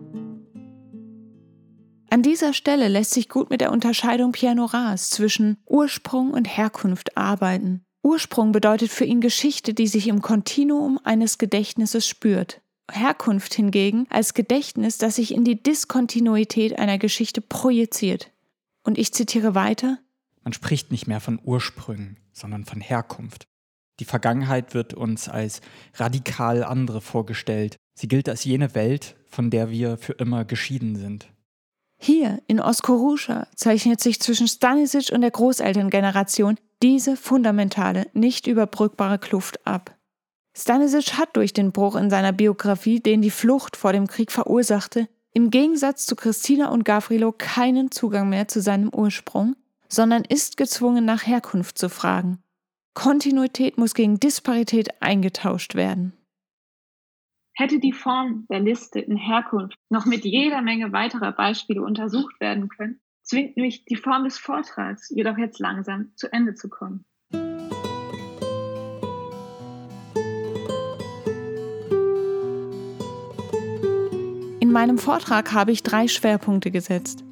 An 2.09 2.23
dieser 2.23 2.53
Stelle 2.53 2.87
lässt 2.87 3.11
sich 3.11 3.29
gut 3.29 3.51
mit 3.51 3.61
der 3.61 3.71
Unterscheidung 3.71 4.31
Pianoras 4.31 5.11
zwischen 5.11 5.57
Ursprung 5.67 6.31
und 6.31 6.45
Herkunft 6.45 7.15
arbeiten. 7.15 7.85
Ursprung 8.01 8.51
bedeutet 8.51 8.89
für 8.89 9.05
ihn 9.05 9.21
Geschichte, 9.21 9.75
die 9.75 9.87
sich 9.87 10.07
im 10.07 10.21
Kontinuum 10.21 10.99
eines 11.03 11.37
Gedächtnisses 11.37 12.07
spürt. 12.07 12.61
Herkunft 12.91 13.53
hingegen 13.53 14.07
als 14.09 14.33
Gedächtnis, 14.33 14.97
das 14.97 15.17
sich 15.17 15.33
in 15.33 15.43
die 15.43 15.61
Diskontinuität 15.61 16.79
einer 16.79 16.97
Geschichte 16.97 17.41
projiziert. 17.41 18.31
Und 18.89 18.97
ich 18.97 19.13
zitiere 19.13 19.53
weiter. 19.53 19.99
Man 20.43 20.51
spricht 20.51 20.89
nicht 20.89 21.05
mehr 21.05 21.19
von 21.19 21.39
Ursprüngen, 21.43 22.17
sondern 22.31 22.65
von 22.65 22.81
Herkunft. 22.81 23.43
Die 23.99 24.03
Vergangenheit 24.03 24.73
wird 24.73 24.95
uns 24.95 25.29
als 25.29 25.61
radikal 25.93 26.63
andere 26.63 26.99
vorgestellt. 26.99 27.75
Sie 27.93 28.07
gilt 28.07 28.27
als 28.27 28.45
jene 28.45 28.73
Welt, 28.73 29.15
von 29.27 29.51
der 29.51 29.69
wir 29.69 29.99
für 29.99 30.13
immer 30.13 30.43
geschieden 30.43 30.95
sind. 30.95 31.31
Hier 31.99 32.41
in 32.47 32.59
Oskoruscha 32.59 33.45
zeichnet 33.55 34.01
sich 34.01 34.19
zwischen 34.21 34.47
Stanisic 34.47 35.11
und 35.11 35.21
der 35.21 35.29
Großelterngeneration 35.29 36.57
diese 36.81 37.15
fundamentale, 37.15 38.07
nicht 38.13 38.47
überbrückbare 38.47 39.19
Kluft 39.19 39.67
ab. 39.67 39.99
Stanisic 40.57 41.13
hat 41.13 41.35
durch 41.35 41.53
den 41.53 41.73
Bruch 41.73 41.95
in 41.95 42.09
seiner 42.09 42.33
Biografie, 42.33 42.99
den 42.99 43.21
die 43.21 43.29
Flucht 43.29 43.77
vor 43.77 43.93
dem 43.93 44.07
Krieg 44.07 44.31
verursachte, 44.31 45.07
im 45.33 45.49
Gegensatz 45.51 46.05
zu 46.05 46.15
Christina 46.15 46.69
und 46.69 46.85
Gavrilo 46.85 47.31
keinen 47.31 47.91
Zugang 47.91 48.29
mehr 48.29 48.47
zu 48.47 48.61
seinem 48.61 48.89
Ursprung, 48.93 49.55
sondern 49.87 50.23
ist 50.23 50.57
gezwungen, 50.57 51.05
nach 51.05 51.25
Herkunft 51.25 51.77
zu 51.77 51.89
fragen. 51.89 52.39
Kontinuität 52.93 53.77
muss 53.77 53.93
gegen 53.93 54.19
Disparität 54.19 55.01
eingetauscht 55.01 55.75
werden. 55.75 56.13
Hätte 57.53 57.79
die 57.79 57.93
Form 57.93 58.45
der 58.49 58.61
Liste 58.61 58.99
in 58.99 59.17
Herkunft 59.17 59.77
noch 59.89 60.05
mit 60.05 60.23
jeder 60.23 60.61
Menge 60.61 60.91
weiterer 60.91 61.31
Beispiele 61.31 61.81
untersucht 61.81 62.39
werden 62.39 62.69
können, 62.69 63.01
zwingt 63.21 63.57
mich 63.57 63.85
die 63.85 63.95
Form 63.95 64.23
des 64.23 64.37
Vortrags 64.37 65.09
jedoch 65.09 65.37
jetzt 65.37 65.59
langsam 65.59 66.15
zu 66.15 66.31
Ende 66.31 66.55
zu 66.55 66.69
kommen. 66.69 67.05
In 74.69 74.73
meinem 74.73 74.99
Vortrag 74.99 75.51
habe 75.51 75.71
ich 75.71 75.81
drei 75.81 76.07
Schwerpunkte 76.07 76.69
gesetzt. 76.69 77.23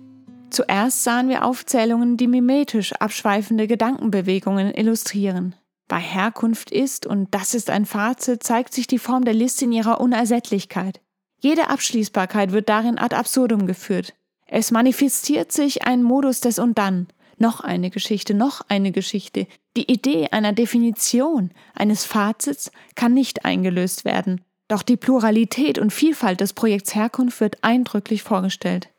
Zuerst 0.49 1.03
sahen 1.03 1.29
wir 1.29 1.45
Aufzählungen, 1.45 2.17
die 2.17 2.25
mimetisch 2.25 2.93
abschweifende 2.93 3.67
Gedankenbewegungen 3.67 4.73
illustrieren. 4.73 5.53
Bei 5.87 5.99
Herkunft 5.99 6.71
ist, 6.71 7.05
und 7.05 7.31
das 7.35 7.53
ist 7.53 7.69
ein 7.69 7.85
Fazit, 7.85 8.41
zeigt 8.41 8.73
sich 8.73 8.87
die 8.87 8.97
Form 8.97 9.23
der 9.23 9.35
Liste 9.35 9.65
in 9.65 9.71
ihrer 9.71 10.01
Unersättlichkeit. 10.01 10.99
Jede 11.39 11.69
Abschließbarkeit 11.69 12.53
wird 12.53 12.69
darin 12.69 12.97
ad 12.97 13.15
absurdum 13.15 13.67
geführt. 13.67 14.15
Es 14.47 14.71
manifestiert 14.71 15.51
sich 15.51 15.85
ein 15.85 16.01
Modus 16.01 16.41
des 16.41 16.57
und 16.57 16.79
dann. 16.79 17.05
Noch 17.37 17.59
eine 17.59 17.91
Geschichte, 17.91 18.33
noch 18.33 18.61
eine 18.67 18.91
Geschichte. 18.91 19.45
Die 19.75 19.91
Idee 19.91 20.29
einer 20.31 20.53
Definition, 20.53 21.51
eines 21.75 22.03
Fazits 22.03 22.71
kann 22.95 23.13
nicht 23.13 23.45
eingelöst 23.45 24.05
werden. 24.05 24.41
Doch 24.67 24.83
die 24.83 24.97
Pluralität 24.97 25.79
und 25.79 25.93
Vielfalt 25.93 26.41
des 26.41 26.53
Projekts 26.53 26.93
Herkunft 26.93 27.39
wird 27.39 27.63
eindrücklich 27.63 28.23
vorgestellt. 28.23 28.89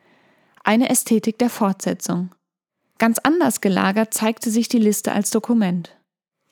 Eine 0.65 0.89
Ästhetik 0.89 1.39
der 1.39 1.51
Fortsetzung. 1.51 2.35
Ganz 2.99 3.19
anders 3.19 3.61
gelagert 3.61 4.13
zeigte 4.13 4.51
sich 4.51 4.69
die 4.69 4.79
Liste 4.79 5.13
als 5.13 5.31
Dokument. 5.31 5.95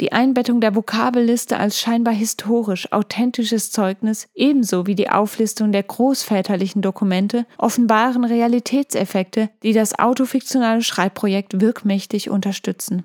Die 0.02 0.12
Einbettung 0.12 0.60
der 0.60 0.74
Vokabelliste 0.74 1.58
als 1.58 1.80
scheinbar 1.80 2.12
historisch 2.12 2.92
authentisches 2.92 3.70
Zeugnis 3.70 4.28
ebenso 4.34 4.86
wie 4.86 4.94
die 4.94 5.08
Auflistung 5.08 5.72
der 5.72 5.82
großväterlichen 5.82 6.82
Dokumente 6.82 7.46
offenbaren 7.56 8.24
Realitätseffekte, 8.24 9.48
die 9.62 9.72
das 9.72 9.98
autofiktionale 9.98 10.82
Schreibprojekt 10.82 11.62
wirkmächtig 11.62 12.28
unterstützen. 12.28 13.04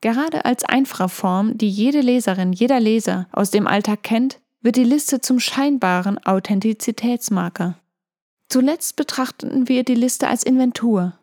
Gerade 0.00 0.44
als 0.44 0.64
Einfraform, 0.64 1.56
die 1.56 1.70
jede 1.70 2.00
Leserin, 2.00 2.52
jeder 2.52 2.80
Leser 2.80 3.28
aus 3.30 3.50
dem 3.50 3.68
Alltag 3.68 4.02
kennt, 4.02 4.40
wird 4.64 4.74
die 4.74 4.82
Liste 4.82 5.20
zum 5.20 5.38
scheinbaren 5.38 6.18
Authentizitätsmarker. 6.26 7.78
Zuletzt 8.48 8.96
betrachteten 8.96 9.68
wir 9.68 9.84
die 9.84 9.94
Liste 9.94 10.26
als 10.26 10.42
Inventur, 10.42 11.16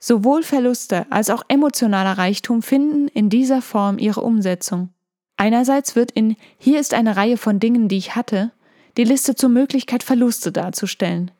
Sowohl 0.00 0.44
Verluste 0.44 1.10
als 1.10 1.28
auch 1.28 1.42
emotionaler 1.48 2.18
Reichtum 2.18 2.62
finden 2.62 3.08
in 3.08 3.30
dieser 3.30 3.62
Form 3.62 3.98
ihre 3.98 4.20
Umsetzung. 4.20 4.90
Einerseits 5.36 5.96
wird 5.96 6.12
in 6.12 6.36
Hier 6.56 6.78
ist 6.78 6.94
eine 6.94 7.16
Reihe 7.16 7.36
von 7.36 7.58
Dingen, 7.58 7.88
die 7.88 7.96
ich 7.96 8.14
hatte, 8.14 8.52
die 8.96 9.04
Liste 9.04 9.34
zur 9.34 9.48
Möglichkeit, 9.48 10.02
Verluste 10.02 10.52
darzustellen. 10.52 11.30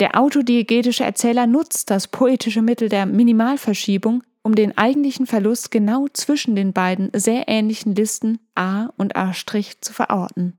Der 0.00 0.18
autodiegetische 0.20 1.04
Erzähler 1.04 1.46
nutzt 1.46 1.90
das 1.90 2.08
poetische 2.08 2.62
Mittel 2.62 2.88
der 2.88 3.06
Minimalverschiebung, 3.06 4.22
um 4.42 4.54
den 4.54 4.76
eigentlichen 4.76 5.26
Verlust 5.26 5.70
genau 5.70 6.06
zwischen 6.12 6.56
den 6.56 6.72
beiden 6.72 7.10
sehr 7.14 7.48
ähnlichen 7.48 7.94
Listen 7.94 8.38
A 8.54 8.90
und 8.96 9.16
A' 9.16 9.32
zu 9.32 9.92
verorten. 9.92 10.57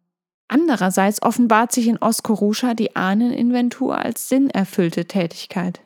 Andererseits 0.49 1.21
offenbart 1.21 1.71
sich 1.71 1.87
in 1.87 1.99
Oskoruscha 1.99 2.73
die 2.73 2.95
Ahneninventur 2.95 3.97
als 3.97 4.29
sinnerfüllte 4.29 5.05
Tätigkeit. 5.05 5.79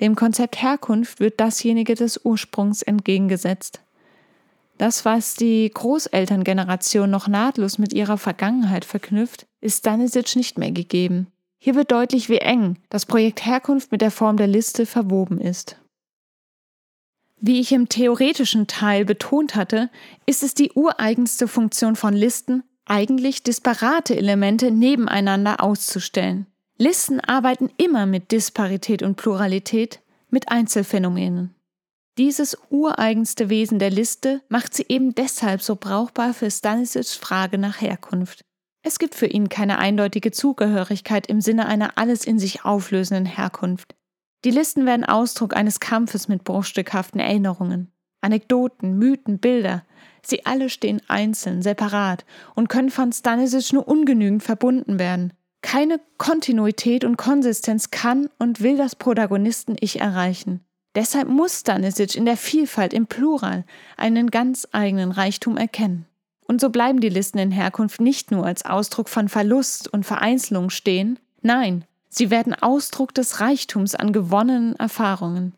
Dem 0.00 0.16
Konzept 0.16 0.60
Herkunft 0.60 1.20
wird 1.20 1.40
dasjenige 1.40 1.94
des 1.94 2.24
Ursprungs 2.24 2.82
entgegengesetzt. 2.82 3.80
Das, 4.78 5.04
was 5.04 5.34
die 5.34 5.70
Großelterngeneration 5.72 7.10
noch 7.10 7.28
nahtlos 7.28 7.78
mit 7.78 7.92
ihrer 7.92 8.16
Vergangenheit 8.18 8.84
verknüpft, 8.84 9.46
ist 9.60 9.78
Stanisic 9.78 10.36
nicht 10.36 10.58
mehr 10.58 10.72
gegeben. 10.72 11.28
Hier 11.58 11.74
wird 11.74 11.92
deutlich, 11.92 12.28
wie 12.30 12.38
eng 12.38 12.78
das 12.88 13.04
Projekt 13.04 13.44
Herkunft 13.44 13.92
mit 13.92 14.00
der 14.00 14.10
Form 14.10 14.38
der 14.38 14.46
Liste 14.46 14.86
verwoben 14.86 15.38
ist. 15.38 15.76
Wie 17.38 17.60
ich 17.60 17.72
im 17.72 17.90
theoretischen 17.90 18.66
Teil 18.66 19.04
betont 19.04 19.54
hatte, 19.54 19.90
ist 20.24 20.42
es 20.42 20.54
die 20.54 20.72
ureigenste 20.72 21.46
Funktion 21.46 21.94
von 21.94 22.14
Listen, 22.14 22.62
eigentlich 22.86 23.42
disparate 23.42 24.16
Elemente 24.16 24.70
nebeneinander 24.70 25.62
auszustellen. 25.62 26.46
Listen 26.78 27.20
arbeiten 27.20 27.70
immer 27.76 28.06
mit 28.06 28.32
Disparität 28.32 29.02
und 29.02 29.16
Pluralität, 29.16 30.00
mit 30.30 30.50
Einzelfänomenen. 30.50 31.54
Dieses 32.18 32.56
ureigenste 32.70 33.50
Wesen 33.50 33.78
der 33.78 33.90
Liste 33.90 34.40
macht 34.48 34.74
sie 34.74 34.86
eben 34.88 35.14
deshalb 35.14 35.60
so 35.60 35.76
brauchbar 35.76 36.32
für 36.32 36.50
Stanisics 36.50 37.14
Frage 37.14 37.58
nach 37.58 37.80
Herkunft. 37.80 38.44
Es 38.82 38.98
gibt 38.98 39.14
für 39.14 39.26
ihn 39.26 39.48
keine 39.48 39.78
eindeutige 39.78 40.30
Zugehörigkeit 40.30 41.26
im 41.26 41.40
Sinne 41.40 41.66
einer 41.66 41.98
alles 41.98 42.24
in 42.24 42.38
sich 42.38 42.64
auflösenden 42.64 43.26
Herkunft. 43.26 43.96
Die 44.44 44.50
Listen 44.50 44.86
werden 44.86 45.04
Ausdruck 45.04 45.56
eines 45.56 45.80
Kampfes 45.80 46.28
mit 46.28 46.44
bruchstückhaften 46.44 47.20
Erinnerungen. 47.20 47.90
Anekdoten, 48.20 48.96
Mythen, 48.98 49.38
Bilder. 49.38 49.84
Sie 50.26 50.44
alle 50.44 50.70
stehen 50.70 51.00
einzeln, 51.06 51.62
separat 51.62 52.24
und 52.56 52.68
können 52.68 52.90
von 52.90 53.12
Stanisic 53.12 53.72
nur 53.72 53.86
ungenügend 53.86 54.42
verbunden 54.42 54.98
werden. 54.98 55.32
Keine 55.62 56.00
Kontinuität 56.18 57.04
und 57.04 57.16
Konsistenz 57.16 57.92
kann 57.92 58.28
und 58.38 58.60
will 58.60 58.76
das 58.76 58.96
Protagonisten-Ich 58.96 60.00
erreichen. 60.00 60.64
Deshalb 60.96 61.28
muss 61.28 61.60
Stanisic 61.60 62.16
in 62.16 62.24
der 62.24 62.36
Vielfalt 62.36 62.92
im 62.92 63.06
Plural 63.06 63.64
einen 63.96 64.30
ganz 64.30 64.66
eigenen 64.72 65.12
Reichtum 65.12 65.56
erkennen. 65.56 66.06
Und 66.48 66.60
so 66.60 66.70
bleiben 66.70 67.00
die 67.00 67.08
Listen 67.08 67.38
in 67.38 67.52
Herkunft 67.52 68.00
nicht 68.00 68.32
nur 68.32 68.44
als 68.46 68.64
Ausdruck 68.64 69.08
von 69.08 69.28
Verlust 69.28 69.92
und 69.92 70.04
Vereinzelung 70.04 70.70
stehen, 70.70 71.20
nein, 71.40 71.84
sie 72.08 72.30
werden 72.30 72.54
Ausdruck 72.54 73.14
des 73.14 73.40
Reichtums 73.40 73.94
an 73.94 74.12
gewonnenen 74.12 74.74
Erfahrungen. 74.76 75.54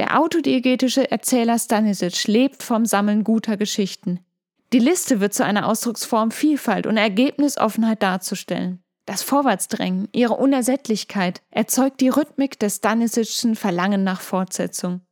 Der 0.00 0.18
autodiegetische 0.18 1.10
Erzähler 1.10 1.58
Stanisic 1.58 2.26
lebt 2.26 2.62
vom 2.62 2.86
Sammeln 2.86 3.22
guter 3.22 3.58
Geschichten. 3.58 4.20
Die 4.72 4.78
Liste 4.78 5.20
wird 5.20 5.34
zu 5.34 5.44
einer 5.44 5.68
Ausdrucksform 5.68 6.30
Vielfalt 6.30 6.86
und 6.86 6.96
Ergebnisoffenheit 6.96 8.02
darzustellen. 8.02 8.82
Das 9.04 9.22
Vorwärtsdrängen, 9.22 10.08
ihre 10.12 10.38
Unersättlichkeit 10.38 11.42
erzeugt 11.50 12.00
die 12.00 12.08
Rhythmik 12.08 12.58
des 12.58 12.76
Stanisicschen 12.76 13.56
Verlangen 13.56 14.02
nach 14.02 14.22
Fortsetzung. 14.22 15.02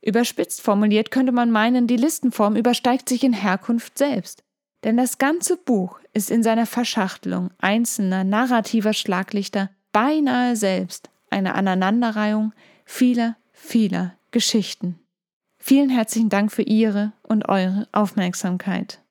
Überspitzt 0.00 0.60
formuliert 0.60 1.12
könnte 1.12 1.30
man 1.30 1.52
meinen, 1.52 1.86
die 1.86 1.96
Listenform 1.96 2.56
übersteigt 2.56 3.08
sich 3.08 3.22
in 3.22 3.34
Herkunft 3.34 3.96
selbst. 3.96 4.42
Denn 4.82 4.96
das 4.96 5.18
ganze 5.18 5.56
Buch 5.56 6.00
ist 6.14 6.32
in 6.32 6.42
seiner 6.42 6.66
Verschachtelung 6.66 7.50
einzelner 7.58 8.24
narrativer 8.24 8.92
Schlaglichter 8.92 9.70
beinahe 9.92 10.56
selbst 10.56 11.10
eine 11.30 11.54
Aneinanderreihung 11.54 12.52
vieler, 12.84 13.36
vieler 13.52 14.16
Geschichten. 14.32 14.98
Vielen 15.58 15.90
herzlichen 15.90 16.28
Dank 16.28 16.50
für 16.50 16.62
Ihre 16.62 17.12
und 17.22 17.48
eure 17.48 17.86
Aufmerksamkeit. 17.92 19.01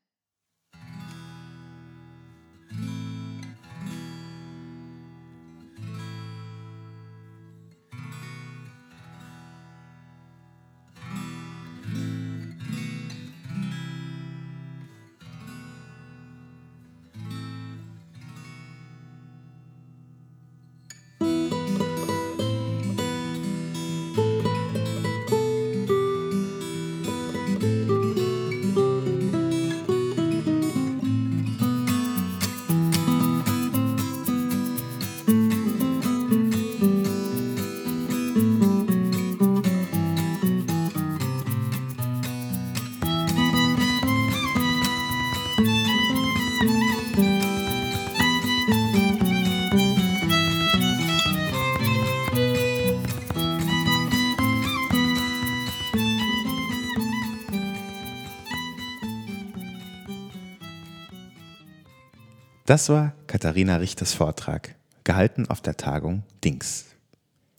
Das 62.71 62.87
war 62.87 63.11
Katharina 63.27 63.75
Richters 63.75 64.13
Vortrag, 64.13 64.75
gehalten 65.03 65.45
auf 65.49 65.59
der 65.59 65.75
Tagung 65.75 66.23
Dings. 66.41 66.85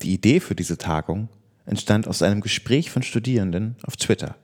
Die 0.01 0.14
Idee 0.14 0.40
für 0.40 0.55
diese 0.55 0.79
Tagung 0.79 1.29
entstand 1.66 2.09
aus 2.09 2.22
einem 2.22 2.40
Gespräch 2.40 2.90
von 2.90 3.03
Studierenden 3.03 3.77
auf 3.83 3.98
Twitter. 3.98 4.37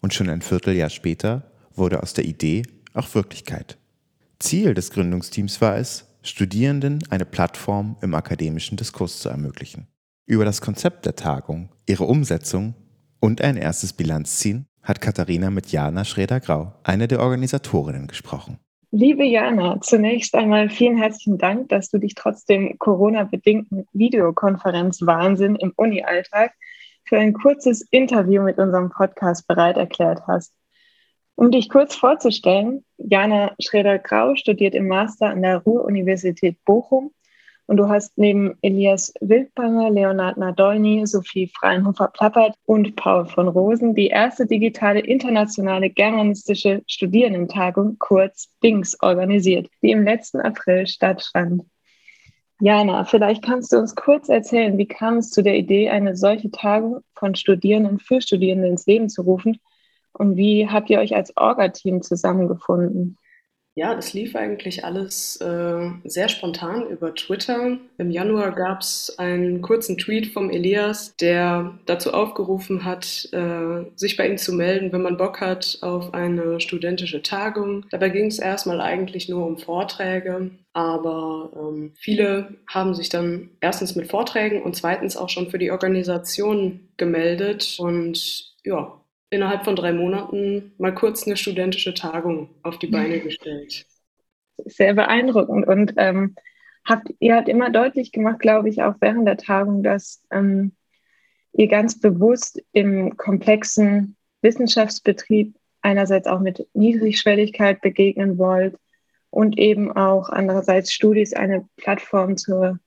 Und 0.00 0.14
schon 0.14 0.30
ein 0.30 0.40
Vierteljahr 0.40 0.88
später 0.88 1.50
wurde 1.74 2.02
aus 2.02 2.14
der 2.14 2.24
Idee 2.24 2.62
auch 2.94 3.14
Wirklichkeit. 3.14 3.76
Ziel 4.38 4.72
des 4.72 4.90
Gründungsteams 4.90 5.60
war 5.60 5.76
es, 5.76 6.06
Studierenden 6.22 7.00
eine 7.10 7.26
Plattform 7.26 7.98
im 8.00 8.14
akademischen 8.14 8.78
Diskurs 8.78 9.18
zu 9.18 9.28
ermöglichen. 9.28 9.86
Über 10.24 10.46
das 10.46 10.62
Konzept 10.62 11.04
der 11.04 11.16
Tagung, 11.16 11.68
ihre 11.84 12.04
Umsetzung 12.04 12.72
und 13.20 13.42
ein 13.42 13.58
erstes 13.58 13.92
Bilanzziehen 13.92 14.64
hat 14.82 15.02
Katharina 15.02 15.50
mit 15.50 15.70
Jana 15.70 16.06
Schreder-Grau, 16.06 16.72
eine 16.84 17.06
der 17.06 17.20
Organisatorinnen, 17.20 18.06
gesprochen. 18.06 18.58
Liebe 18.92 19.24
Jana, 19.24 19.80
zunächst 19.80 20.34
einmal 20.34 20.68
vielen 20.68 20.98
herzlichen 20.98 21.38
Dank, 21.38 21.68
dass 21.68 21.90
du 21.90 21.98
dich 21.98 22.16
trotz 22.16 22.44
dem 22.44 22.76
Corona-bedingten 22.76 23.86
Videokonferenzwahnsinn 23.92 25.54
im 25.54 25.72
Uni-Alltag 25.76 26.52
für 27.04 27.16
ein 27.16 27.32
kurzes 27.32 27.82
Interview 27.92 28.42
mit 28.42 28.58
unserem 28.58 28.90
Podcast 28.90 29.46
bereit 29.46 29.76
erklärt 29.76 30.26
hast. 30.26 30.52
Um 31.36 31.52
dich 31.52 31.68
kurz 31.68 31.94
vorzustellen, 31.94 32.84
Jana 32.98 33.54
Schreder-Grau 33.60 34.34
studiert 34.34 34.74
im 34.74 34.88
Master 34.88 35.28
an 35.28 35.42
der 35.42 35.58
Ruhr-Universität 35.58 36.56
Bochum 36.64 37.12
und 37.70 37.76
du 37.76 37.88
hast 37.88 38.18
neben 38.18 38.58
Elias 38.62 39.14
Wildbanger, 39.20 39.90
Leonard 39.90 40.36
Nadolny, 40.36 41.06
Sophie 41.06 41.46
Freinhofer-Plappert 41.46 42.56
und 42.66 42.96
Paul 42.96 43.26
von 43.26 43.46
Rosen 43.46 43.94
die 43.94 44.08
erste 44.08 44.44
digitale 44.44 44.98
internationale 44.98 45.88
germanistische 45.88 46.82
Studierendentagung, 46.88 47.96
kurz 48.00 48.48
DINGS, 48.64 48.96
organisiert, 49.02 49.68
die 49.82 49.92
im 49.92 50.02
letzten 50.02 50.40
April 50.40 50.88
stattfand. 50.88 51.62
Jana, 52.60 53.04
vielleicht 53.04 53.44
kannst 53.44 53.72
du 53.72 53.76
uns 53.76 53.94
kurz 53.94 54.28
erzählen, 54.28 54.76
wie 54.76 54.88
kam 54.88 55.18
es 55.18 55.30
zu 55.30 55.40
der 55.40 55.54
Idee, 55.54 55.90
eine 55.90 56.16
solche 56.16 56.50
Tagung 56.50 57.02
von 57.14 57.36
Studierenden 57.36 58.00
für 58.00 58.20
Studierende 58.20 58.66
ins 58.66 58.86
Leben 58.86 59.08
zu 59.08 59.22
rufen 59.22 59.60
und 60.12 60.36
wie 60.36 60.68
habt 60.68 60.90
ihr 60.90 60.98
euch 60.98 61.14
als 61.14 61.36
Orga-Team 61.36 62.02
zusammengefunden? 62.02 63.16
Ja, 63.80 63.94
das 63.94 64.12
lief 64.12 64.36
eigentlich 64.36 64.84
alles 64.84 65.38
äh, 65.38 65.90
sehr 66.04 66.28
spontan 66.28 66.86
über 66.90 67.14
Twitter. 67.14 67.78
Im 67.96 68.10
Januar 68.10 68.54
gab 68.54 68.82
es 68.82 69.14
einen 69.16 69.62
kurzen 69.62 69.96
Tweet 69.96 70.26
vom 70.26 70.50
Elias, 70.50 71.16
der 71.16 71.78
dazu 71.86 72.12
aufgerufen 72.12 72.84
hat, 72.84 73.26
äh, 73.32 73.86
sich 73.96 74.18
bei 74.18 74.28
ihm 74.28 74.36
zu 74.36 74.52
melden, 74.52 74.92
wenn 74.92 75.00
man 75.00 75.16
Bock 75.16 75.40
hat 75.40 75.78
auf 75.80 76.12
eine 76.12 76.60
studentische 76.60 77.22
Tagung. 77.22 77.86
Dabei 77.88 78.10
ging 78.10 78.26
es 78.26 78.38
erstmal 78.38 78.82
eigentlich 78.82 79.30
nur 79.30 79.46
um 79.46 79.56
Vorträge, 79.56 80.50
aber 80.74 81.50
ähm, 81.56 81.92
viele 81.96 82.56
haben 82.66 82.94
sich 82.94 83.08
dann 83.08 83.48
erstens 83.62 83.96
mit 83.96 84.10
Vorträgen 84.10 84.60
und 84.60 84.76
zweitens 84.76 85.16
auch 85.16 85.30
schon 85.30 85.48
für 85.48 85.58
die 85.58 85.70
Organisation 85.70 86.80
gemeldet 86.98 87.78
und 87.78 88.50
ja, 88.62 88.99
innerhalb 89.30 89.64
von 89.64 89.76
drei 89.76 89.92
Monaten 89.92 90.72
mal 90.78 90.94
kurz 90.94 91.26
eine 91.26 91.36
studentische 91.36 91.94
Tagung 91.94 92.50
auf 92.62 92.78
die 92.78 92.88
Beine 92.88 93.20
gestellt. 93.20 93.86
Sehr 94.58 94.94
beeindruckend. 94.94 95.66
Und 95.66 95.94
ähm, 95.96 96.34
habt, 96.84 97.14
ihr 97.20 97.36
habt 97.36 97.48
immer 97.48 97.70
deutlich 97.70 98.12
gemacht, 98.12 98.40
glaube 98.40 98.68
ich, 98.68 98.82
auch 98.82 98.96
während 99.00 99.26
der 99.26 99.36
Tagung, 99.36 99.82
dass 99.82 100.22
ähm, 100.30 100.72
ihr 101.52 101.68
ganz 101.68 101.98
bewusst 101.98 102.62
im 102.72 103.16
komplexen 103.16 104.16
Wissenschaftsbetrieb 104.42 105.54
einerseits 105.82 106.26
auch 106.26 106.40
mit 106.40 106.66
Niedrigschwelligkeit 106.74 107.80
begegnen 107.80 108.36
wollt 108.36 108.76
und 109.30 109.58
eben 109.58 109.92
auch 109.92 110.28
andererseits 110.28 110.92
Studis 110.92 111.32
eine 111.32 111.66
Plattform 111.76 112.36
zur 112.36 112.78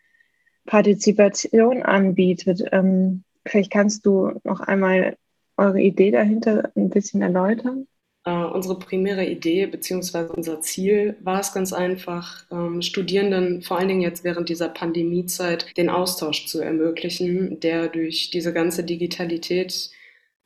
Partizipation 0.66 1.84
anbietet. 1.84 2.64
Ähm, 2.72 3.24
vielleicht 3.46 3.72
kannst 3.72 4.06
du 4.06 4.40
noch 4.44 4.60
einmal 4.60 5.18
eure 5.64 5.82
Idee 5.82 6.12
dahinter 6.12 6.72
ein 6.76 6.90
bisschen 6.90 7.22
erläutern? 7.22 7.88
Uh, 8.26 8.48
unsere 8.54 8.80
primäre 8.80 9.26
Idee 9.26 9.66
bzw. 9.66 10.32
unser 10.34 10.62
Ziel 10.62 11.18
war 11.22 11.42
es 11.42 11.54
ganz 11.54 11.74
einfach, 11.74 12.46
ähm, 12.52 12.82
Studierenden 12.82 13.62
vor 13.62 13.78
allen 13.78 13.90
Dingen 13.90 14.02
jetzt 14.02 14.24
während 14.24 14.48
dieser 14.48 14.70
Pandemiezeit 14.70 15.76
den 15.76 15.90
Austausch 15.90 16.46
zu 16.48 16.62
ermöglichen, 16.62 17.60
der 17.60 17.90
durch 17.90 18.30
diese 18.32 18.54
ganze 18.54 18.86
Digitalität 18.86 19.90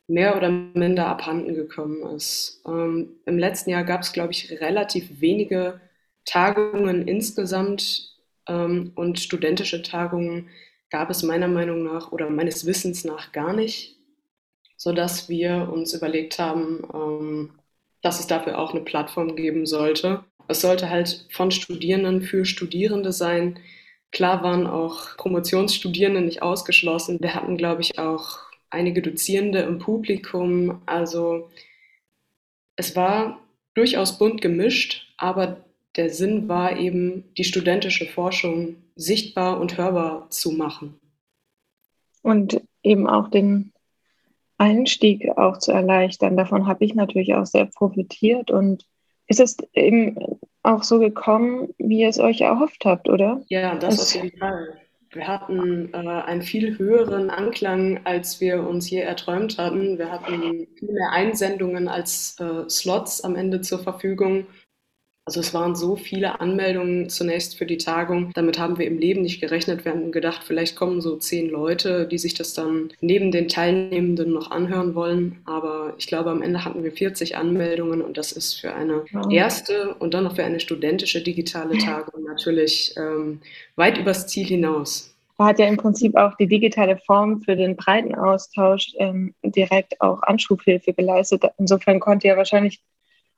mehr 0.08 0.36
oder 0.36 0.50
minder 0.50 1.06
abhanden 1.06 1.54
gekommen 1.54 2.02
ist. 2.16 2.64
Ähm, 2.66 3.10
Im 3.28 3.38
letzten 3.38 3.70
Jahr 3.70 3.84
gab 3.84 4.02
es, 4.02 4.12
glaube 4.12 4.32
ich, 4.32 4.60
relativ 4.60 5.22
wenige 5.22 5.80
Tagungen 6.26 7.08
insgesamt 7.08 8.16
ähm, 8.48 8.92
und 8.96 9.20
studentische 9.20 9.84
Tagungen 9.84 10.50
gab 10.90 11.12
es 11.12 11.22
meiner 11.22 11.48
Meinung 11.48 11.84
nach 11.84 12.12
oder 12.12 12.30
meines 12.30 12.66
Wissens 12.66 13.04
nach 13.04 13.32
gar 13.34 13.54
nicht 13.54 13.97
sodass 14.78 15.28
wir 15.28 15.70
uns 15.72 15.94
überlegt 15.94 16.40
haben, 16.40 16.88
ähm, 16.94 17.50
dass 18.02 18.20
es 18.20 18.28
dafür 18.28 18.60
auch 18.60 18.74
eine 18.74 18.84
Plattform 18.84 19.36
geben 19.36 19.66
sollte. 19.66 20.24
Es 20.48 20.62
sollte 20.62 20.90
halt 20.90 21.28
von 21.32 21.52
Studierenden 21.52 22.22
für 22.22 22.46
Studierende 22.46 23.12
sein. 23.12 23.60
Klar 24.12 24.44
waren 24.44 24.68
auch 24.68 25.18
Promotionsstudierende 25.18 26.22
nicht 26.22 26.42
ausgeschlossen. 26.42 27.20
Wir 27.20 27.36
hatten, 27.36 27.58
glaube 27.58 27.82
ich, 27.82 28.00
auch 28.00 28.38
einige 28.70 29.02
Dozierende 29.02 29.60
im 29.60 29.80
Publikum. 29.80 30.82
Also 30.86 31.50
es 32.76 32.96
war 32.96 33.42
durchaus 33.74 34.18
bunt 34.18 34.42
gemischt, 34.42 35.14
aber 35.18 35.66
der 35.98 36.10
Sinn 36.12 36.48
war 36.48 36.78
eben, 36.78 37.34
die 37.38 37.44
studentische 37.44 38.06
Forschung 38.06 38.78
sichtbar 38.96 39.60
und 39.60 39.78
hörbar 39.78 40.30
zu 40.30 40.52
machen. 40.52 41.00
Und 42.22 42.62
eben 42.84 43.08
auch 43.08 43.30
den 43.30 43.74
Einstieg 44.58 45.30
auch 45.38 45.58
zu 45.58 45.72
erleichtern. 45.72 46.38
Davon 46.38 46.68
habe 46.68 46.84
ich 46.86 46.96
natürlich 46.96 47.36
auch 47.36 47.46
sehr 47.46 47.66
profitiert. 47.66 48.52
Und 48.52 48.86
ist 49.28 49.40
es 49.40 49.58
eben 49.74 50.18
auch 50.64 50.84
so 50.84 51.00
gekommen, 51.00 51.70
wie 51.78 52.02
ihr 52.02 52.10
es 52.10 52.20
euch 52.20 52.42
erhofft 52.42 52.86
habt, 52.86 53.10
oder? 53.10 53.42
Ja, 53.50 53.76
das 53.76 53.96
es 53.96 54.16
auf 54.16 54.24
jeden 54.24 54.38
Fall. 54.38 54.78
Wir 55.12 55.28
hatten 55.28 55.94
äh, 55.94 55.98
einen 55.98 56.42
viel 56.42 56.78
höheren 56.78 57.30
Anklang, 57.30 58.02
als 58.04 58.42
wir 58.42 58.68
uns 58.68 58.90
je 58.90 59.00
erträumt 59.00 59.58
hatten. 59.58 59.98
Wir 59.98 60.12
hatten 60.12 60.68
viel 60.78 60.92
mehr 60.92 61.12
Einsendungen 61.12 61.88
als 61.88 62.38
äh, 62.40 62.70
Slots 62.70 63.22
am 63.22 63.36
Ende 63.36 63.62
zur 63.62 63.80
Verfügung. 63.80 64.48
Also 65.28 65.42
es 65.42 65.54
waren 65.54 65.76
so 65.76 65.98
viele 65.98 66.40
Anmeldungen 66.40 67.10
zunächst 67.10 67.58
für 67.58 67.66
die 67.66 67.78
Tagung. 67.78 68.32
Damit 68.34 68.58
haben 68.58 68.78
wir 68.78 68.88
im 68.88 68.98
Leben 68.98 69.24
nicht 69.24 69.42
gerechnet. 69.42 69.84
Wir 69.84 69.92
haben 69.92 70.14
gedacht, 70.14 70.42
vielleicht 70.46 70.78
kommen 70.78 71.02
so 71.02 71.18
zehn 71.18 71.50
Leute, 71.50 72.08
die 72.08 72.18
sich 72.18 72.34
das 72.34 72.54
dann 72.54 72.94
neben 73.02 73.34
den 73.34 73.50
Teilnehmenden 73.50 74.32
noch 74.32 74.52
anhören 74.52 74.96
wollen. 74.96 75.40
Aber 75.44 75.96
ich 75.98 76.08
glaube, 76.08 76.32
am 76.32 76.42
Ende 76.42 76.64
hatten 76.64 76.82
wir 76.82 76.94
40 76.94 77.36
Anmeldungen 77.36 78.02
und 78.02 78.16
das 78.16 78.32
ist 78.32 78.54
für 78.54 78.74
eine 78.74 79.04
erste 79.30 79.96
und 79.96 80.14
dann 80.14 80.24
noch 80.24 80.38
für 80.38 80.46
eine 80.46 80.62
studentische 80.62 81.22
digitale 81.22 81.78
Tagung 81.78 82.24
natürlich 82.24 82.96
ähm, 82.96 83.42
weit 83.76 83.98
übers 83.98 84.28
Ziel 84.28 84.46
hinaus 84.46 85.14
hat 85.40 85.60
ja 85.60 85.68
im 85.68 85.78
Prinzip 85.78 86.16
auch 86.16 86.34
die 86.38 86.48
digitale 86.48 86.98
Form 86.98 87.42
für 87.42 87.56
den 87.56 87.76
breiten 87.76 88.16
Austausch 88.16 88.96
ähm, 88.98 89.36
direkt 89.44 90.02
auch 90.02 90.24
Anschubhilfe 90.24 90.94
geleistet. 90.94 91.44
Insofern 91.60 92.00
konnte 92.00 92.28
ja 92.28 92.38
wahrscheinlich 92.38 92.82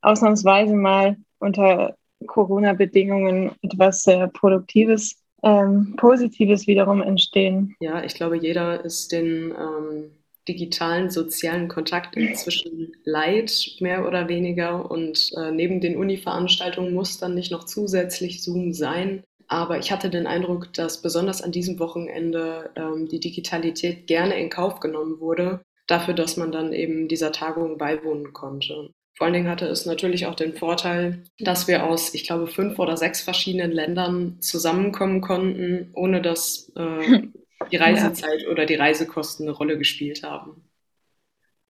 ausnahmsweise 0.02 0.76
mal 0.76 1.18
unter 1.40 1.96
Corona-Bedingungen 2.26 3.52
etwas 3.62 4.04
sehr 4.04 4.28
Produktives, 4.28 5.16
ähm, 5.44 5.96
Positives 5.98 6.68
wiederum 6.68 7.02
entstehen. 7.02 7.76
Ja, 7.80 8.04
ich 8.04 8.16
glaube, 8.16 8.38
jeder 8.38 8.84
ist 8.84 9.12
den 9.12 9.52
ähm, 9.52 10.12
digitalen 10.48 11.10
sozialen 11.10 11.68
Kontakt 11.68 12.18
inzwischen 12.18 12.92
leid, 13.04 13.52
mehr 13.80 14.08
oder 14.08 14.28
weniger. 14.28 14.90
Und 14.90 15.32
äh, 15.38 15.52
neben 15.52 15.80
den 15.80 15.98
Uni-Veranstaltungen 15.98 16.94
muss 16.94 17.20
dann 17.20 17.36
nicht 17.36 17.52
noch 17.52 17.64
zusätzlich 17.66 18.44
Zoom 18.44 18.74
sein. 18.74 19.24
Aber 19.48 19.80
ich 19.80 19.92
hatte 19.92 20.10
den 20.10 20.28
Eindruck, 20.28 20.74
dass 20.74 21.02
besonders 21.02 21.42
an 21.42 21.52
diesem 21.52 21.80
Wochenende 21.80 22.70
ähm, 22.76 23.08
die 23.08 23.20
Digitalität 23.20 24.08
gerne 24.08 24.40
in 24.40 24.50
Kauf 24.50 24.80
genommen 24.80 25.20
wurde, 25.20 25.62
dafür, 25.88 26.14
dass 26.14 26.38
man 26.38 26.52
dann 26.52 26.74
eben 26.74 27.08
dieser 27.08 27.32
Tagung 27.32 27.78
beiwohnen 27.78 28.34
konnte. 28.34 28.92
Vor 29.20 29.26
allen 29.26 29.34
Dingen 29.34 29.50
hatte 29.50 29.66
es 29.66 29.86
natürlich 29.86 30.28
auch 30.28 30.36
den 30.36 30.54
Vorteil, 30.54 31.24
dass 31.40 31.68
wir 31.68 31.84
aus, 31.84 32.14
ich 32.14 32.24
glaube, 32.26 32.48
fünf 32.48 32.80
oder 32.80 32.96
sechs 32.96 33.22
verschiedenen 33.22 33.74
Ländern 33.74 34.40
zusammenkommen 34.40 35.20
konnten, 35.20 35.90
ohne 35.94 36.22
dass 36.22 36.72
äh, 36.78 37.24
die 37.70 37.76
Reisezeit 37.76 38.44
ja. 38.44 38.50
oder 38.50 38.66
die 38.66 38.76
Reisekosten 38.76 39.46
eine 39.46 39.58
Rolle 39.58 39.78
gespielt 39.78 40.24
haben. 40.24 40.64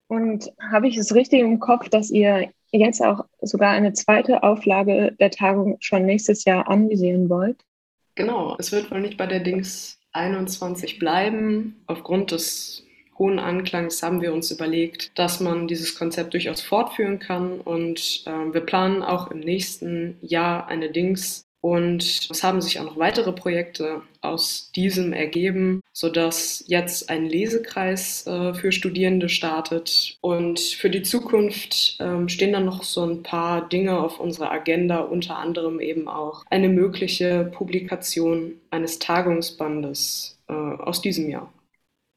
Und 0.05 0.51
habe 0.71 0.87
ich 0.87 0.97
es 0.97 1.15
richtig 1.15 1.39
im 1.39 1.59
Kopf, 1.59 1.89
dass 1.89 2.11
ihr 2.11 2.51
jetzt 2.71 3.01
auch 3.03 3.25
sogar 3.41 3.71
eine 3.71 3.93
zweite 3.93 4.43
Auflage 4.43 5.15
der 5.19 5.31
Tagung 5.31 5.77
schon 5.79 6.05
nächstes 6.05 6.45
Jahr 6.45 6.69
anvisieren 6.69 7.29
wollt? 7.29 7.65
Genau, 8.13 8.57
es 8.59 8.71
wird 8.71 8.91
wohl 8.91 9.01
nicht 9.01 9.17
bei 9.17 9.25
der 9.25 9.39
Dings 9.39 9.99
21 10.11 10.99
bleiben, 10.99 11.81
aufgrund 11.87 12.29
des 12.29 12.85
hohen 13.19 13.37
Anklangs 13.37 14.01
haben 14.01 14.21
wir 14.21 14.33
uns 14.33 14.49
überlegt, 14.49 15.11
dass 15.19 15.41
man 15.41 15.67
dieses 15.67 15.95
Konzept 15.95 16.33
durchaus 16.33 16.61
fortführen 16.61 17.19
kann. 17.19 17.59
Und 17.59 18.23
äh, 18.25 18.53
wir 18.53 18.61
planen 18.61 19.03
auch 19.03 19.29
im 19.29 19.41
nächsten 19.41 20.17
Jahr 20.21 20.67
eine 20.67 20.89
Dings. 20.89 21.45
Und 21.61 22.29
es 22.31 22.41
haben 22.41 22.61
sich 22.61 22.79
auch 22.79 22.85
noch 22.85 22.97
weitere 22.97 23.33
Projekte 23.33 24.01
aus 24.21 24.71
diesem 24.73 25.11
ergeben, 25.11 25.81
sodass 25.91 26.63
jetzt 26.67 27.09
ein 27.09 27.25
Lesekreis 27.25 28.25
äh, 28.27 28.53
für 28.53 28.71
Studierende 28.71 29.27
startet. 29.27 30.17
Und 30.21 30.61
für 30.61 30.89
die 30.89 31.03
Zukunft 31.03 31.99
äh, 31.99 32.29
stehen 32.29 32.53
dann 32.53 32.63
noch 32.63 32.83
so 32.83 33.03
ein 33.03 33.23
paar 33.23 33.67
Dinge 33.67 33.99
auf 33.99 34.21
unserer 34.21 34.51
Agenda, 34.51 34.99
unter 34.99 35.37
anderem 35.37 35.81
eben 35.81 36.07
auch 36.07 36.45
eine 36.49 36.69
mögliche 36.69 37.51
Publikation 37.53 38.53
eines 38.71 38.99
Tagungsbandes 38.99 40.39
äh, 40.47 40.53
aus 40.53 41.01
diesem 41.01 41.29
Jahr. 41.29 41.51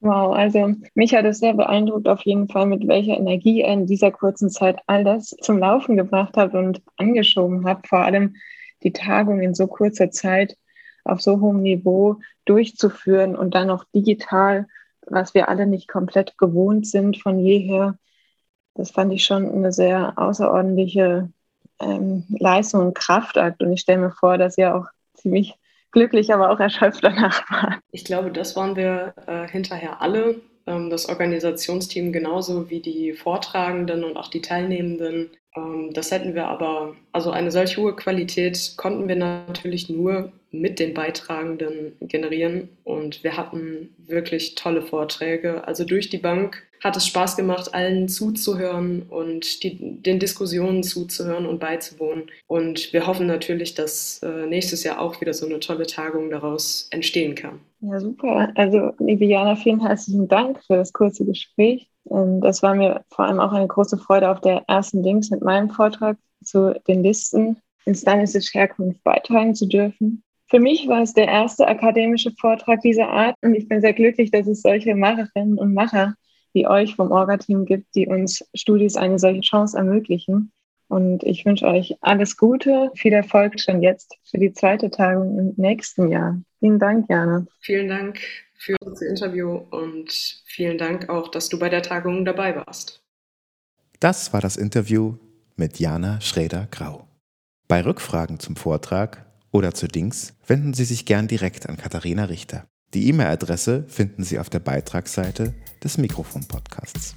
Wow, 0.03 0.35
also 0.35 0.75
mich 0.95 1.15
hat 1.15 1.25
es 1.27 1.39
sehr 1.39 1.55
beeindruckt 1.55 2.09
auf 2.09 2.23
jeden 2.23 2.49
Fall, 2.49 2.67
mit 2.67 2.89
welcher 2.89 3.17
Energie 3.17 3.61
er 3.61 3.73
in 3.73 3.87
dieser 3.87 4.11
kurzen 4.11 4.51
Zeit 4.51 4.81
all 4.89 5.05
das 5.05 5.29
zum 5.43 5.59
Laufen 5.59 5.97
gebracht 5.97 6.37
hat 6.37 6.55
und 6.55 6.83
angeschoben 6.97 7.65
hat. 7.67 7.87
Vor 7.87 8.01
allem 8.01 8.35
die 8.83 8.93
Tagung 8.93 9.41
in 9.41 9.55
so 9.55 9.69
kurzer 9.69 10.11
Zeit 10.11 10.57
auf 11.05 11.21
so 11.21 11.41
hohem 11.41 11.63
Niveau 11.63 12.19
durchzuführen 12.47 13.37
und 13.37 13.55
dann 13.55 13.69
noch 13.69 13.85
digital, 13.95 14.67
was 15.07 15.35
wir 15.35 15.49
alle 15.49 15.67
nicht 15.67 15.87
komplett 15.87 16.37
gewohnt 16.37 16.89
sind 16.89 17.19
von 17.19 17.39
jeher. 17.39 17.97
Das 18.75 18.91
fand 18.91 19.13
ich 19.13 19.23
schon 19.25 19.49
eine 19.53 19.71
sehr 19.71 20.19
außerordentliche 20.19 21.31
ähm, 21.81 22.25
Leistung 22.29 22.87
und 22.89 22.95
Kraftakt. 22.97 23.63
Und 23.63 23.73
ich 23.73 23.83
stelle 23.83 24.01
mir 24.01 24.11
vor, 24.11 24.37
dass 24.37 24.59
ihr 24.59 24.75
auch 24.75 24.87
ziemlich 25.15 25.55
glücklich, 25.93 26.33
aber 26.33 26.51
auch 26.51 26.61
erschöpft 26.61 27.05
danach 27.05 27.49
war. 27.51 27.81
Ich 27.93 28.05
glaube, 28.05 28.31
das 28.31 28.57
waren 28.57 28.77
wir 28.77 29.15
äh, 29.27 29.47
hinterher 29.49 30.03
alle. 30.03 30.41
Ähm, 30.67 30.91
das 30.91 31.09
Organisationsteam 31.09 32.13
genauso 32.13 32.71
wie 32.71 32.81
die 32.81 33.13
Vortragenden 33.13 34.05
und 34.05 34.17
auch 34.17 34.29
die 34.29 34.43
Teilnehmenden. 34.43 35.31
Ähm, 35.57 35.91
das 35.93 36.11
hätten 36.11 36.35
wir 36.35 36.47
aber, 36.47 36.95
also 37.13 37.31
eine 37.31 37.51
solch 37.51 37.77
hohe 37.77 37.97
Qualität 37.97 38.75
konnten 38.77 39.09
wir 39.09 39.17
natürlich 39.17 39.89
nur 39.89 40.33
mit 40.51 40.79
den 40.79 40.95
Beitragenden 40.95 41.97
generieren. 42.01 42.69
Und 42.85 43.25
wir 43.25 43.37
hatten 43.37 43.95
wirklich 43.99 44.55
tolle 44.55 44.83
Vorträge. 44.83 45.67
Also 45.67 45.85
durch 45.85 46.11
die 46.11 46.19
Bank 46.19 46.63
hat 46.83 46.97
es 46.97 47.07
Spaß 47.07 47.37
gemacht, 47.37 47.75
allen 47.75 48.09
zuzuhören 48.09 49.03
und 49.03 49.63
die, 49.63 50.03
den 50.03 50.19
Diskussionen 50.19 50.83
zuzuhören 50.83 51.47
und 51.47 51.61
beizuwohnen. 51.61 52.25
Und 52.49 52.93
wir 52.93 53.07
hoffen 53.07 53.27
natürlich, 53.27 53.75
dass 53.75 54.21
äh, 54.23 54.47
nächstes 54.47 54.83
Jahr 54.83 55.01
auch 55.01 55.21
wieder 55.21 55.33
so 55.33 55.47
eine 55.47 55.61
tolle 55.61 55.87
Tagung 55.87 56.31
daraus 56.31 56.89
entstehen 56.91 57.35
kann. 57.37 57.61
Ja, 57.81 58.01
super. 58.01 58.51
Also, 58.57 58.93
liebe 58.99 59.25
Jana, 59.25 59.55
vielen 59.55 59.81
herzlichen 59.81 60.27
Dank 60.29 60.63
für 60.65 60.77
das 60.77 60.93
kurze 60.93 61.25
Gespräch. 61.25 61.89
Ähm, 62.11 62.41
das 62.41 62.63
war 62.63 62.75
mir 62.75 63.05
vor 63.11 63.27
allem 63.27 63.39
auch 63.39 63.53
eine 63.53 63.69
große 63.69 63.99
Freude 63.99 64.29
auf 64.31 64.41
der 64.41 64.65
ersten 64.67 65.05
Dings 65.05 65.31
mit 65.31 65.43
meinem 65.43 65.71
Vortrag 65.71 66.17
zu 66.43 66.75
den 66.89 67.05
Listen 67.05 67.57
in 67.85 67.95
stanistische 67.95 68.59
Herkunft 68.59 69.03
beitragen 69.05 69.55
zu 69.55 69.67
dürfen. 69.67 70.23
Für 70.49 70.61
mich 70.61 70.87
war 70.87 71.03
es 71.03 71.15
der 71.15 71.29
erste 71.29 71.67
akademische 71.67 72.33
Vortrag 72.39 72.81
dieser 72.83 73.09
Art 73.09 73.37
und 73.41 73.55
ich 73.55 73.69
bin 73.69 73.81
sehr 73.81 73.95
glücklich, 73.95 74.31
dass 74.31 74.47
es 74.47 74.63
solche 74.63 74.95
Macherinnen 74.95 75.59
und 75.59 75.73
Macher 75.73 76.15
wie 76.53 76.67
euch 76.67 76.97
vom 76.97 77.11
Orga-Team 77.11 77.65
gibt, 77.65 77.95
die 77.95 78.07
uns 78.07 78.45
Studis 78.55 78.97
eine 78.97 79.19
solche 79.19 79.41
Chance 79.41 79.77
ermöglichen. 79.77 80.53
Und 80.89 81.23
ich 81.23 81.47
wünsche 81.47 81.67
euch 81.67 81.97
alles 82.03 82.37
Gute, 82.37 82.91
viel 82.95 83.15
Erfolg 83.15 83.59
schon 83.59 83.83
jetzt 83.83 84.15
für 84.25 84.39
die 84.39 84.53
zweite 84.53 84.91
Tagung 84.91 85.39
im 85.39 85.55
nächsten 85.57 86.11
Jahr. 86.11 86.39
Vielen 86.61 86.79
Dank, 86.79 87.09
Jana. 87.09 87.47
Vielen 87.61 87.89
Dank 87.89 88.21
für 88.59 88.77
das 88.85 89.01
Interview 89.01 89.63
und 89.71 90.13
vielen 90.45 90.79
Dank 90.79 91.09
auch, 91.09 91.31
dass 91.31 91.49
du 91.49 91.59
bei 91.59 91.69
der 91.69 91.83
Tagung 91.83 92.25
dabei 92.25 92.55
warst. 92.55 93.03
Das 94.01 94.33
war 94.33 94.41
das 94.41 94.57
Interview 94.57 95.17
mit 95.57 95.81
Jana 95.81 96.21
Schräder-Grau. 96.21 97.07
Bei 97.69 97.85
Rückfragen 97.85 98.39
zum 98.39 98.57
Vortrag 98.57 99.25
oder 99.51 99.73
zu 99.73 99.89
Dings 99.89 100.35
wenden 100.47 100.75
Sie 100.75 100.85
sich 100.85 101.07
gern 101.07 101.27
direkt 101.27 101.69
an 101.69 101.77
Katharina 101.77 102.27
Richter. 102.27 102.67
Die 102.95 103.09
E-Mail-Adresse 103.09 103.85
finden 103.89 104.25
Sie 104.25 104.39
auf 104.39 104.51
der 104.51 104.59
Beitragsseite 104.59 105.55
des 105.83 105.99
Mikrofon-Podcasts. 105.99 107.15